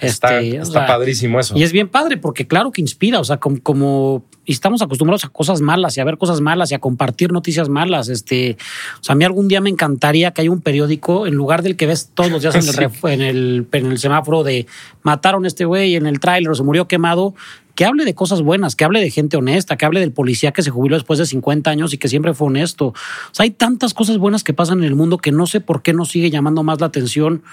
[0.00, 1.56] Está, Este, o está sea, padrísimo eso.
[1.56, 5.60] Y es bien padre porque claro que inspira, o sea, como, estamos acostumbrados a cosas
[5.60, 8.08] malas y a ver cosas malas y a compartir noticias malas.
[8.08, 8.56] Este,
[9.00, 11.76] o sea, a mí algún día me encantaría que haya un periódico en lugar del
[11.76, 12.84] que ves todos los días Sí.
[13.04, 14.66] en el, en el semáforo de
[15.02, 17.34] mataron a este güey en el tráiler o se murió quemado.
[17.74, 20.62] Que hable de cosas buenas, que hable de gente honesta, que hable del policía que
[20.62, 22.86] se jubiló después de 50 años y que siempre fue honesto.
[22.86, 22.94] O
[23.30, 25.92] sea, hay tantas cosas buenas que pasan en el mundo que no sé por qué
[25.92, 27.44] no sigue llamando más la atención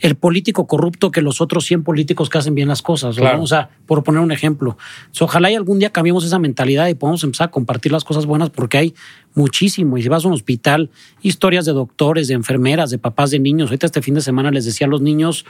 [0.00, 3.16] el político corrupto que los otros 100 políticos que hacen bien las cosas.
[3.16, 3.22] ¿no?
[3.22, 3.42] Claro.
[3.42, 4.76] O sea, por poner un ejemplo.
[5.10, 8.26] So, ojalá y algún día cambiemos esa mentalidad y podamos empezar a compartir las cosas
[8.26, 8.94] buenas porque hay
[9.34, 9.98] muchísimo.
[9.98, 10.90] Y si vas a un hospital,
[11.22, 13.70] historias de doctores, de enfermeras, de papás de niños.
[13.70, 15.44] Ahorita este fin de semana les decía a los niños,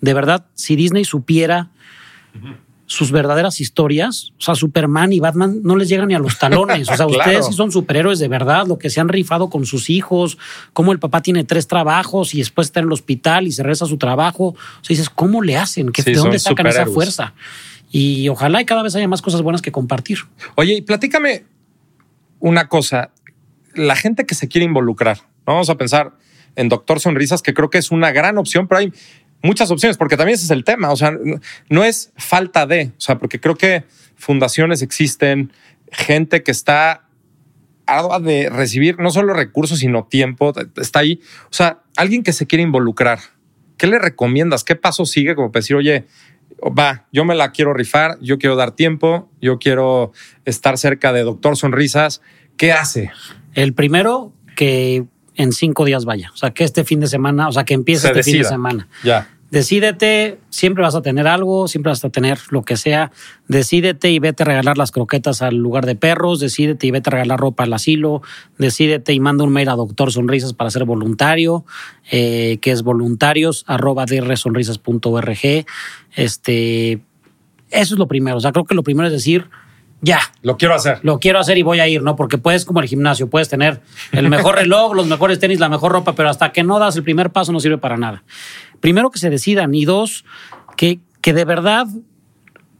[0.00, 1.70] de verdad, si Disney supiera
[2.88, 6.88] sus verdaderas historias, o sea, Superman y Batman no les llegan ni a los talones.
[6.88, 7.18] O sea, Claro.
[7.18, 10.38] ustedes sí son superhéroes de verdad, lo que se han rifado con sus hijos,
[10.72, 13.86] cómo el papá tiene tres trabajos y después está en el hospital y se reza
[13.86, 14.48] su trabajo.
[14.50, 15.90] O sea, dices, ¿cómo le hacen?
[15.90, 17.34] ¿Qué- Sí, ¿De dónde sacan esa fuerza?
[17.90, 20.18] Y ojalá y cada vez haya más cosas buenas que compartir.
[20.54, 21.44] Oye, y platícame
[22.40, 23.10] una cosa.
[23.74, 25.54] La gente que se quiere involucrar, ¿no?
[25.54, 26.12] vamos a pensar
[26.54, 28.92] en Doctor Sonrisas, que creo que es una gran opción, pero hay
[29.42, 30.90] muchas opciones, porque también ese es el tema.
[30.90, 31.12] O sea,
[31.68, 33.84] no- es falta de, o sea, porque creo que
[34.16, 35.52] fundaciones existen,
[35.90, 37.02] gente que está
[37.86, 41.20] ardua de recibir no solo recursos, sino tiempo, está ahí.
[41.44, 43.20] O sea, alguien que se quiere involucrar,
[43.76, 44.64] ¿qué le recomiendas?
[44.64, 45.36] ¿Qué paso sigue?
[45.36, 46.06] Como para decir, oye,
[46.76, 50.12] va, yo me la quiero rifar, yo quiero dar tiempo, yo quiero
[50.44, 52.22] estar cerca de Doctor Sonrisas.
[52.56, 53.10] ¿Qué hace?
[53.54, 55.04] El primero, que
[55.36, 56.30] en cinco días vaya.
[56.34, 58.48] O sea, que este fin de semana, o sea, que empiece Se este fin de
[58.48, 58.88] semana.
[59.04, 59.28] Ya.
[59.50, 63.12] Decídete, siempre vas a tener algo, siempre vas a tener lo que sea.
[63.46, 67.12] Decídete y vete a regalar las croquetas al lugar de perros, decídete y vete a
[67.12, 68.22] regalar ropa al asilo,
[68.58, 71.64] decídete y manda un mail a Doctor Sonrisas para ser voluntario,
[72.10, 75.64] eh, que es voluntarios arroba drsonrisas.org.
[76.16, 76.92] Este,
[77.70, 78.38] eso es lo primero.
[78.38, 79.48] O sea, creo que lo primero es decir,
[80.06, 81.00] ya, Lo quiero hacer.
[81.02, 82.14] lo quiero hacer y voy a ir, ¿no?
[82.16, 83.80] Porque puedes, como el gimnasio, puedes tener
[84.12, 87.02] el mejor reloj, los mejores tenis, la mejor ropa, pero hasta que no das el
[87.02, 88.22] primer paso no sirve para nada.
[88.80, 90.24] Primero que se decidan y dos,
[90.76, 91.86] que, que de verdad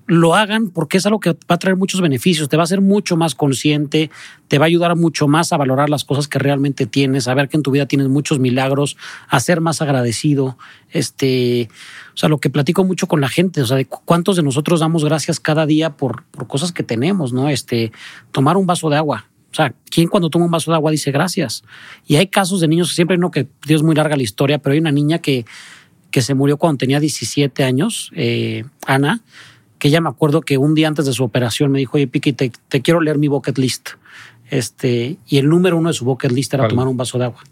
[0.07, 2.81] lo hagan porque es algo que va a traer muchos beneficios, te va a hacer
[2.81, 4.11] mucho más consciente,
[4.49, 7.49] te va a ayudar mucho más a valorar las cosas que realmente tienes, a ver
[7.49, 8.97] que en tu vida tienes muchos milagros,
[9.29, 10.57] a ser más agradecido.
[10.92, 11.69] Este,
[12.14, 14.42] o sea, lo que platico mucho con la gente, o sea, de cu- cuántos de
[14.42, 17.49] nosotros damos gracias cada día por, por cosas que tenemos, ¿no?
[17.49, 17.90] Este,
[18.33, 19.29] tomar un vaso de agua.
[19.51, 21.64] O sea, ¿quién cuando toma un vaso de agua dice gracias?
[22.07, 24.75] Y hay casos de niños, siempre hay uno que, Dios, muy larga la historia, pero
[24.75, 25.47] hay una niña que,
[26.11, 29.21] que se murió cuando tenía 17 años, eh, Ana,
[29.79, 32.33] que ella me acuerdo que un día antes de su operación me dijo, oye, Piqui,
[32.33, 33.91] te, te quiero leer mi bucket list.
[34.51, 37.43] Este, y el número uno de su bucket list era tomar un vaso de agua.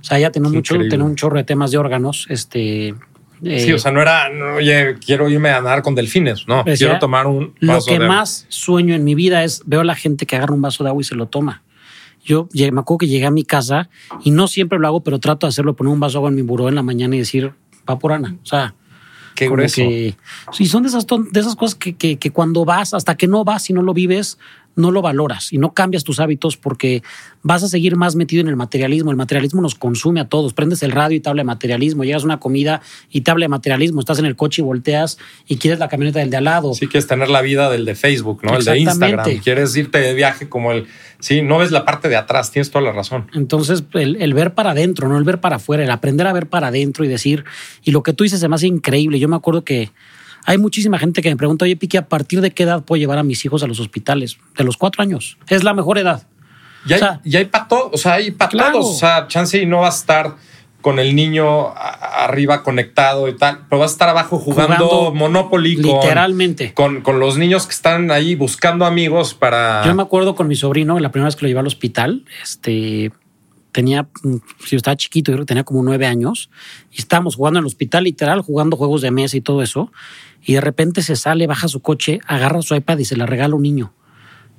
[0.00, 2.26] O sea, ella tenía, mucho, tenía un chorro de temas de órganos.
[2.28, 2.94] Este,
[3.42, 6.46] Sí, eh, o sea, no era, no, oye, quiero irme a nadar con delfines.
[6.48, 9.62] No, Decía, quiero tomar un lo vaso que de- más sueño en mi vida es
[9.66, 11.62] veo a la gente que agarra un vaso de agua y se lo toma.
[12.24, 13.90] Yo me acuerdo que llegué a mi casa
[14.22, 16.36] y no siempre lo hago, pero trato de hacerlo, poner un vaso de agua en
[16.36, 17.52] mi buró en la mañana y decir,
[17.88, 18.36] va por Ana.
[18.42, 18.74] O sea,
[19.34, 19.76] Qué grueso.
[19.76, 20.16] que-
[20.52, 23.44] sí, son de esas, de esas cosas que, que- que cuando vas, hasta que no
[23.44, 24.38] vas y no lo vives,
[24.76, 27.02] no lo valoras y no cambias tus hábitos porque
[27.42, 29.10] vas a seguir más metido en el materialismo.
[29.10, 30.52] El materialismo nos consume a todos.
[30.52, 32.04] Prendes el radio y te habla de materialismo.
[32.04, 34.00] Llegas a una comida y te habla de materialismo.
[34.00, 36.74] Estás en el coche y volteas y quieres la camioneta del de al lado.
[36.74, 38.56] Sí, quieres tener la vida del de Facebook, ¿no?
[38.56, 38.78] El de.
[38.78, 39.38] Instagram.
[39.40, 40.86] Quieres irte de viaje como el.
[41.20, 43.30] Sí, no ves la parte de atrás, tienes toda la razón.
[43.34, 46.48] Entonces, el, el ver para adentro, no el ver para afuera, el aprender a ver
[46.48, 47.44] para adentro y decir,
[47.82, 49.18] y lo que tú dices se me hace increíble.
[49.18, 49.90] Yo me acuerdo que
[50.44, 53.18] hay muchísima gente que me pregunta, oye, Piqui, ¿a partir de qué edad puedo llevar
[53.18, 54.38] a mis hijos a los hospitales?
[54.56, 55.38] De los cuatro años.
[55.48, 56.26] Es la mejor edad.
[56.86, 58.72] Y hay, O sea, y hay para todos, o sea, hay para Claro.
[58.80, 58.96] todos.
[58.96, 60.34] O sea, chance y no vas a estar
[60.82, 65.76] con el niño arriba conectado y tal, pero vas a estar abajo jugando, Jugando Monopoly
[65.76, 66.74] con, Literalmente.
[66.74, 69.82] con, con los niños que están ahí buscando amigos para.
[69.86, 73.12] Yo me acuerdo con mi sobrino, la primera vez que lo llevé al hospital, este,
[73.74, 76.48] tenía, mm, si estaba chiquito, yo creo que tenía como nueve años,
[76.92, 79.92] y estábamos jugando en el hospital, literal, jugando juegos de mesa y todo eso,
[80.42, 83.52] y de repente se sale, baja su coche, agarra su iPad y se la regala
[83.54, 83.92] a un niño.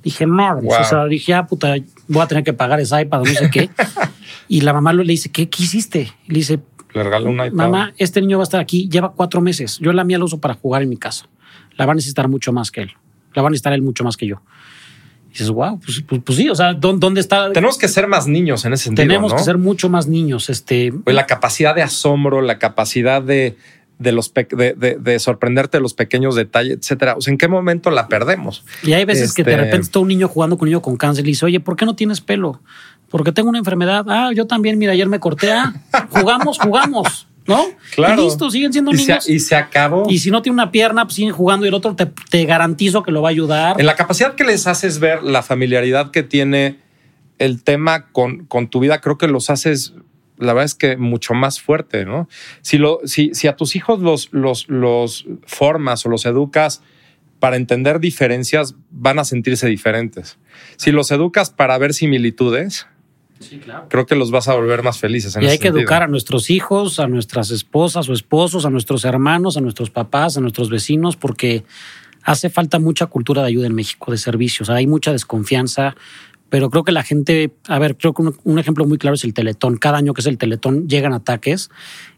[0.02, 0.80] Dije, madre, Wow.
[0.80, 1.74] o sea, dije, ah, puta,
[2.06, 3.70] voy a tener que pagar ese iPad, no sé qué.
[4.48, 6.12] y la mamá le dice, ¿qué, qué hiciste?
[6.26, 6.60] Y le dice,
[6.92, 7.52] Le regaló un iPad.
[7.52, 9.78] mamá, este niño va a estar aquí, lleva cuatro meses.
[9.80, 11.26] Yo la mía la uso para jugar en mi casa.
[11.78, 12.92] La va a necesitar mucho más que él.
[13.34, 14.42] La va a necesitar él mucho más que yo.
[15.38, 17.52] Dices, wow, pues, pues- pues sí, o sea, ¿dó- ¿dónde está?
[17.52, 19.06] Tenemos que ser más niños en ese sentido.
[19.06, 19.38] Tenemos ¿no?
[19.38, 20.48] que ser mucho más niños.
[20.50, 23.56] Este, Pues la capacidad de asombro, la capacidad de,
[23.98, 27.14] de los pe- de, de- de sorprenderte de los pequeños detalles, etcétera.
[27.16, 28.64] O sea, ¿en qué momento la perdemos?
[28.82, 30.96] y hay veces que de Este- repente está un niño jugando con un niño con
[30.96, 32.60] cáncer y le dice, oye, ¿por qué no tienes pelo?
[33.08, 34.04] Porque tengo una enfermedad.
[34.08, 35.52] Ah, yo también, mira, ayer me corté.
[35.52, 35.72] Ah,
[36.10, 37.64] jugamos, jugamos, ¿no?
[37.94, 38.22] Claro.
[38.22, 39.28] Y listo, siguen siendo Y se, niños.
[39.28, 40.06] y se acabó.
[40.08, 43.02] Y si no tiene una pierna, pues siguen jugando y el otro te, te garantizo
[43.02, 43.80] que lo va a ayudar.
[43.80, 46.78] En la capacidad que les haces ver la familiaridad que tiene
[47.38, 49.94] el tema con, con tu vida, creo que los haces,
[50.38, 52.28] la verdad es que mucho más fuerte, ¿no?
[52.62, 56.82] Si, lo, si, si a tus hijos los, los, los formas o los educas
[57.38, 60.38] para entender diferencias, van a sentirse diferentes.
[60.76, 62.86] Si los educas para ver similitudes,
[63.40, 63.86] Sí, claro.
[63.88, 65.36] creo que los vas a volver más felices.
[65.36, 65.80] En Y ese hay que sentido.
[65.80, 70.36] educar a nuestros hijos, a nuestras esposas o esposos, a nuestros hermanos, a nuestros papás,
[70.36, 71.64] a nuestros vecinos, porque
[72.22, 74.68] hace falta mucha cultura de ayuda en México, de servicios.
[74.70, 75.94] hay mucha desconfianza,
[76.48, 79.24] pero creo que la gente, a ver, creo que un, un ejemplo muy claro es
[79.24, 79.76] el Teletón.
[79.76, 81.70] Cada año que es el Teletón llegan ataques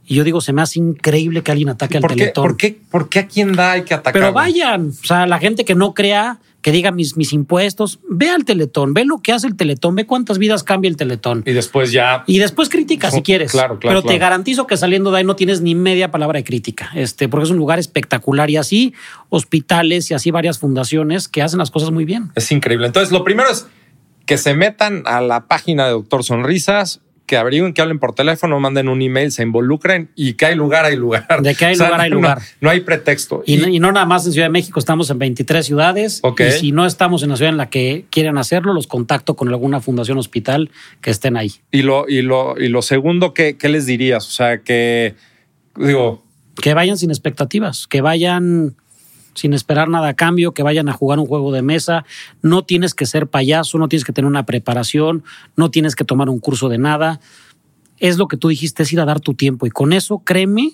[0.06, 2.44] y yo digo, se me hace increíble que alguien ataque al ¿Por qué, Teletón.
[2.44, 4.12] por, qué, ¿Por qué a quién da hay que atacar?
[4.12, 8.30] Pero vayan, o sea, la gente que no crea, que diga mis, mis impuestos, ve
[8.30, 11.42] al Teletón, ve lo que hace el Teletón, ve cuántas vidas cambia el Teletón.
[11.46, 12.24] Y después ya.
[12.26, 13.52] Y después critica si quieres.
[13.52, 16.44] claro, claro, Pero te garantizo que saliendo de ahí no tienes ni media palabra de
[16.44, 16.90] crítica.
[16.94, 18.50] Este, porque es un lugar espectacular.
[18.50, 18.94] Y así
[19.28, 22.30] hospitales y así varias fundaciones que hacen las cosas muy bien.
[22.34, 22.86] Es increíble.
[22.86, 23.66] Entonces, lo primero es
[24.26, 28.58] que se metan a la página de Doctor Sonrisas, que averigüen, que hablen por teléfono,
[28.58, 31.26] manden un email, se involucren y que hay lugar, hay lugar.
[31.42, 32.42] De que hay lugar, hay no- lugar.
[32.60, 33.44] No, hay pretexto.
[33.46, 36.20] Y, no- y no nada más en Ciudad de México, estamos en 23 ciudades.
[36.38, 39.46] Y si no estamos en la ciudad en la que quieren hacerlo, los contacto con
[39.48, 41.52] alguna fundación hospital que estén ahí.
[41.70, 44.26] Y lo, y lo, y lo segundo, ¿qué, ¿qué les dirías?
[44.26, 45.14] O sea, que
[45.76, 46.24] digo,
[46.60, 48.74] Que vayan sin expectativas, que vayan
[49.38, 52.04] sin esperar nada a cambio, que vayan a jugar un juego de mesa.
[52.42, 55.24] No tienes que ser payaso, no tienes que tener una preparación,
[55.56, 57.20] no tienes que tomar un curso de nada.
[57.98, 59.66] Es lo que tú dijiste, es ir a dar tu tiempo.
[59.66, 60.72] Y con eso, créeme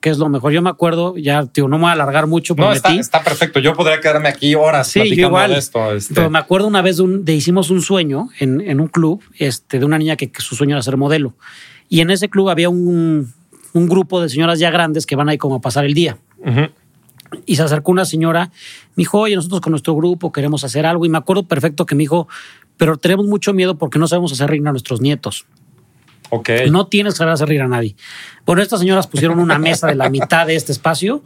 [0.00, 0.50] que es lo mejor.
[0.52, 3.60] Yo me acuerdo, ya tío, no me voy a alargar mucho, no, está, está perfecto.
[3.60, 5.50] Yo podría quedarme aquí horas Sí, platicando igual.
[5.52, 5.92] de esto.
[5.94, 6.14] este.
[6.14, 9.22] Pero me acuerdo una vez de, un- de hicimos un sueño en, en un club
[9.38, 11.34] este, de una niña que, que su sueño era ser modelo.
[11.88, 13.32] Y en ese club había un,
[13.74, 16.16] un grupo de señoras ya grandes que van ahí como a pasar el día.
[17.46, 18.50] Y se acercó una señora,
[18.94, 21.04] me dijo, oye, nosotros con nuestro grupo queremos hacer algo.
[21.06, 22.28] Y me acuerdo perfecto que me dijo,
[22.76, 25.46] pero tenemos mucho miedo porque no sabemos hacer reír a nuestros nietos.
[26.30, 26.48] Ok.
[26.70, 27.94] No tienes que saber hacer reír a nadie.
[28.46, 31.22] Bueno, estas señoras pusieron una mesa de la mitad de este espacio,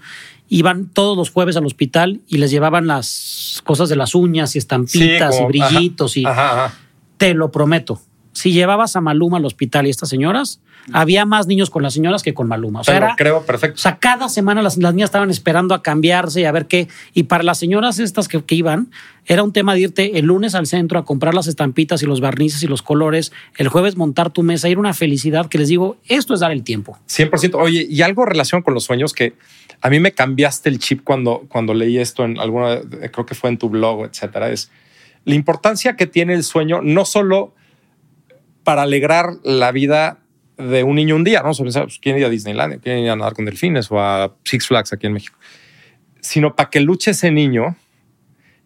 [0.48, 4.58] iban todos los jueves al hospital y les llevaban las cosas de las uñas y
[4.58, 6.74] estampitas Sí, como- y brillitos y Ajá, ajá.
[7.18, 8.00] te lo prometo.
[8.32, 10.60] Si llevabas a Maluma al hospital y estas señoras,
[10.92, 12.80] había más niños con las señoras que con Maluma.
[12.80, 13.78] O sea, era- creo o perfecto.
[13.78, 16.88] sea, cada semana las, las niñas estaban esperando a cambiarse y a ver qué.
[17.14, 18.90] Y para las señoras estas que, que iban,
[19.24, 22.20] era un tema de irte el lunes al centro a comprar las estampitas y los
[22.20, 25.96] barnices y los colores, el jueves montar tu mesa, ir una felicidad que les digo,
[26.06, 26.98] esto es dar el tiempo.
[27.08, 27.54] 100%.
[27.60, 29.34] Oye, y algo relación con los sueños que
[29.80, 32.80] a mí me cambiaste el chip cuando, cuando leí esto en alguna,
[33.12, 34.70] creo que fue en tu blog, etcétera, es
[35.24, 37.52] la importancia que tiene el sueño, no solo
[38.62, 40.18] para alegrar la vida
[40.56, 41.52] de un niño un día, ¿no?
[41.54, 42.80] Sea, pensar, pues, ¿Quién iría a Disneyland?
[42.80, 45.38] ¿Quién iría a nadar con delfines o a Six Flags aquí en México?
[46.20, 47.76] Sino para que luche ese niño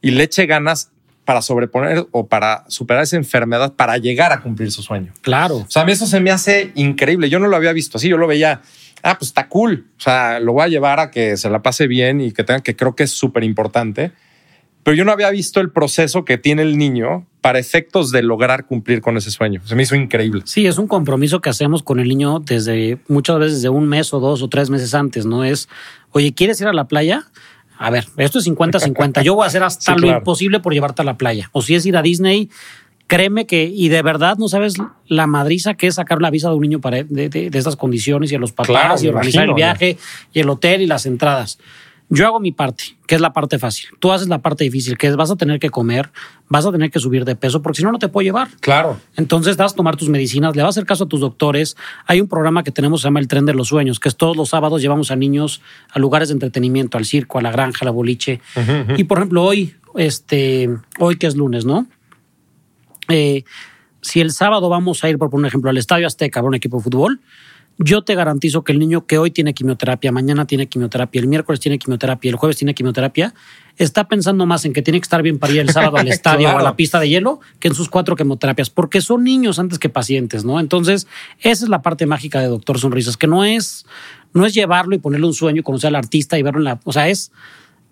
[0.00, 0.92] y le eche ganas
[1.24, 5.12] para sobreponer o para superar esa enfermedad para llegar a cumplir su sueño.
[5.20, 5.58] Claro.
[5.58, 7.28] O sea, a mí eso se me hace increíble.
[7.28, 8.08] Yo no lo había visto así.
[8.08, 8.62] Yo lo veía,
[9.02, 9.86] ah, pues está cool.
[9.96, 12.60] O sea, lo voy a llevar a que se la pase bien y que tenga
[12.62, 14.12] que creo que es súper importante.
[14.90, 18.66] Pero yo no había visto el proceso que tiene el niño para efectos de lograr
[18.66, 19.60] cumplir con ese sueño.
[19.64, 20.42] Se me hizo increíble.
[20.46, 24.12] Sí, es un compromiso que hacemos con el niño desde muchas veces desde un mes
[24.12, 25.44] o dos o tres meses antes, ¿no?
[25.44, 25.68] Es,
[26.10, 27.22] oye, ¿quieres ir a la playa?
[27.78, 29.22] A ver, esto es 50-50.
[29.22, 30.18] Yo voy a hacer hasta Sí, lo claro.
[30.18, 31.50] imposible por llevarte a la playa.
[31.52, 32.50] O si es ir a Disney,
[33.06, 34.74] créeme que, y de verdad no sabes
[35.06, 37.76] la madriza que es sacar la visa de un niño para, de, de- de estas
[37.76, 39.98] condiciones y a los papás Claro, y organizar imagino, el viaje
[40.32, 41.60] y el hotel y las entradas.
[42.12, 43.88] Yo hago mi parte, que es la parte fácil.
[44.00, 46.10] Tú haces la parte difícil, que es vas a tener que comer,
[46.48, 48.48] vas a tener que subir de peso, porque si no, no te puedo llevar.
[48.58, 48.98] Claro.
[49.16, 51.76] Entonces vas a tomar tus medicinas, le vas a hacer caso a tus doctores.
[52.06, 54.36] Hay un programa que tenemos, se llama El Tren de los Sueños, que es todos
[54.36, 57.84] los sábados llevamos a niños a lugares de entretenimiento, al circo, a la granja, a
[57.84, 58.40] la boliche.
[58.96, 60.68] Y por ejemplo, hoy, este,
[60.98, 61.86] hoy que es lunes, ¿no?
[63.08, 63.44] Eh,
[64.02, 66.78] si el sábado vamos a ir, por un ejemplo, al Estadio Azteca a un equipo
[66.78, 67.20] de fútbol,
[67.82, 71.60] yo te garantizo que el niño que hoy tiene quimioterapia, mañana tiene quimioterapia, el miércoles
[71.60, 73.32] tiene quimioterapia, el jueves tiene quimioterapia,
[73.78, 76.50] está pensando más en que tiene que estar bien para ir el sábado al estadio
[76.50, 79.78] o a la pista de hielo que en sus cuatro quimioterapias, porque son niños antes
[79.78, 80.60] que pacientes, ¿no?
[80.60, 81.06] Entonces,
[81.38, 83.86] esa es la parte mágica de Doctor Sonrisas, que no es,
[84.34, 86.80] no es llevarlo y ponerle un sueño, conocer al artista y verlo en la.
[86.84, 87.32] O sea, es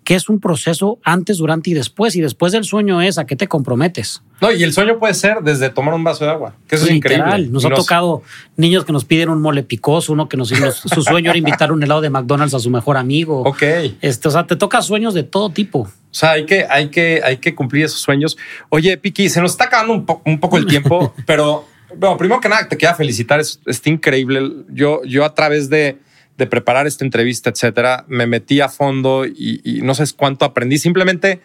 [0.09, 2.15] que es un proceso antes, durante y después.
[2.15, 4.23] Y después del sueño es a qué te comprometes.
[4.41, 6.93] No, y el sueño puede ser desde tomar un vaso de agua, que eso es
[6.93, 7.47] increíble.
[7.51, 8.23] Nos ha tocado
[8.57, 10.49] niños que nos piden un mole picoso, uno que nos,
[10.95, 13.43] su sueño era invitar un helado de McDonald's a su mejor amigo.
[13.43, 13.61] Ok.
[14.01, 15.81] Este, o sea, te toca sueños de todo tipo.
[15.81, 18.35] O sea, hay que, hay que, hay que cumplir esos sueños.
[18.69, 22.41] Oye, Piki, se nos está acabando un, po- un poco el tiempo, pero bueno, primero
[22.41, 23.39] que nada, te quería felicitar.
[23.39, 24.41] Es, está increíble.
[24.69, 25.99] Yo, yo a través de,
[26.39, 30.79] de preparar esta entrevista, etcétera, me metí a fondo y, y no sé cuánto aprendí
[30.79, 31.41] simplemente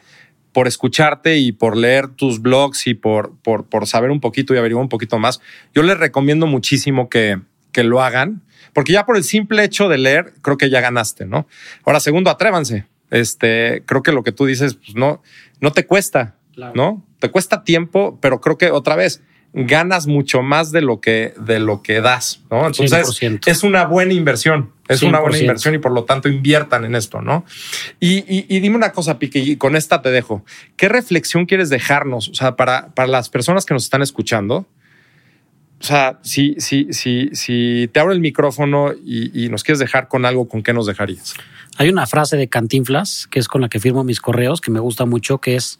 [0.53, 4.57] por escucharte y por leer tus blogs y por, por, por saber un poquito y
[4.57, 5.41] averiguar un poquito más.
[5.75, 7.41] Yo les recomiendo muchísimo que,
[7.73, 8.43] que lo hagan,
[8.73, 11.49] porque ya por el simple hecho de leer, creo que ya ganaste, ¿no?
[11.85, 12.87] Ahora, segundo, atrévanse.
[13.11, 15.23] Este, creo que lo que tú dices, pues no,
[15.61, 16.73] no te cuesta, Claro.
[16.77, 17.05] ¿no?
[17.19, 19.23] Te cuesta tiempo, pero creo que otra vez
[19.57, 22.67] ganas mucho más de lo que, de lo que das, ¿no?
[22.67, 23.47] Entonces 100%.
[23.47, 24.73] es una buena inversión.
[24.89, 25.41] Es una buena 100%.
[25.43, 27.45] inversión y por lo tanto inviertan en esto, ¿no?
[28.01, 30.45] Y, y- y dime una cosa, Pique, y con esta te dejo.
[30.77, 32.29] ¿Qué reflexión quieres dejarnos?
[32.29, 34.67] O sea, para, para las personas que nos están escuchando,
[35.81, 40.09] o sea, si, si, si, si te abro el micrófono y, y nos quieres dejar
[40.09, 41.35] con algo, ¿con qué nos dejarías?
[41.77, 44.81] Hay una frase de Cantinflas, que es con la que firmo mis correos, que me
[44.81, 45.79] gusta mucho, que es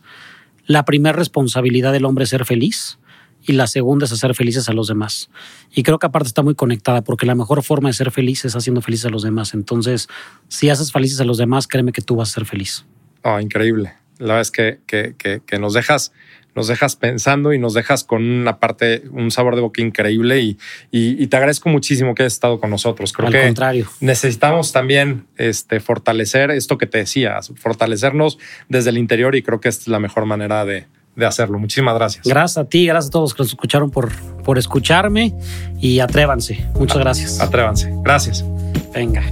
[0.67, 2.99] la primera responsabilidad del hombre es ser feliz
[3.47, 5.31] y la segunda es hacer felices a los demás.
[5.75, 8.57] Y creo que aparte está muy conectada porque la mejor forma de ser feliz es
[8.57, 9.55] haciendo felices a los demás.
[9.55, 10.09] Entonces,
[10.49, 12.85] si haces felices a los demás, créeme que tú vas a ser feliz.
[13.23, 13.93] Oh, increíble.
[14.19, 16.13] La verdad es que, que, que, que nos dejas,
[16.55, 20.59] nos dejas pensando y nos dejas con una parte, un sabor de boca increíble y,
[20.93, 23.13] y, y te agradezco muchísimo que hayas estado con nosotros.
[23.13, 23.89] Creo Al que contrario.
[24.01, 28.39] necesitamos también este, fortalecer esto que te decías, fortalecernos
[28.69, 30.87] desde el interior y creo que esta es la mejor manera de,
[31.17, 31.59] de hacerlo.
[31.59, 32.27] Muchísimas gracias.
[32.27, 34.13] Gracias a ti, gracias a todos los que nos escucharon por,
[34.43, 35.35] por escucharme
[35.81, 36.67] y atrévanse.
[36.79, 37.41] Muchas gracias.
[37.41, 37.93] Atrévanse.
[38.03, 38.45] Gracias.
[38.93, 39.23] Venga.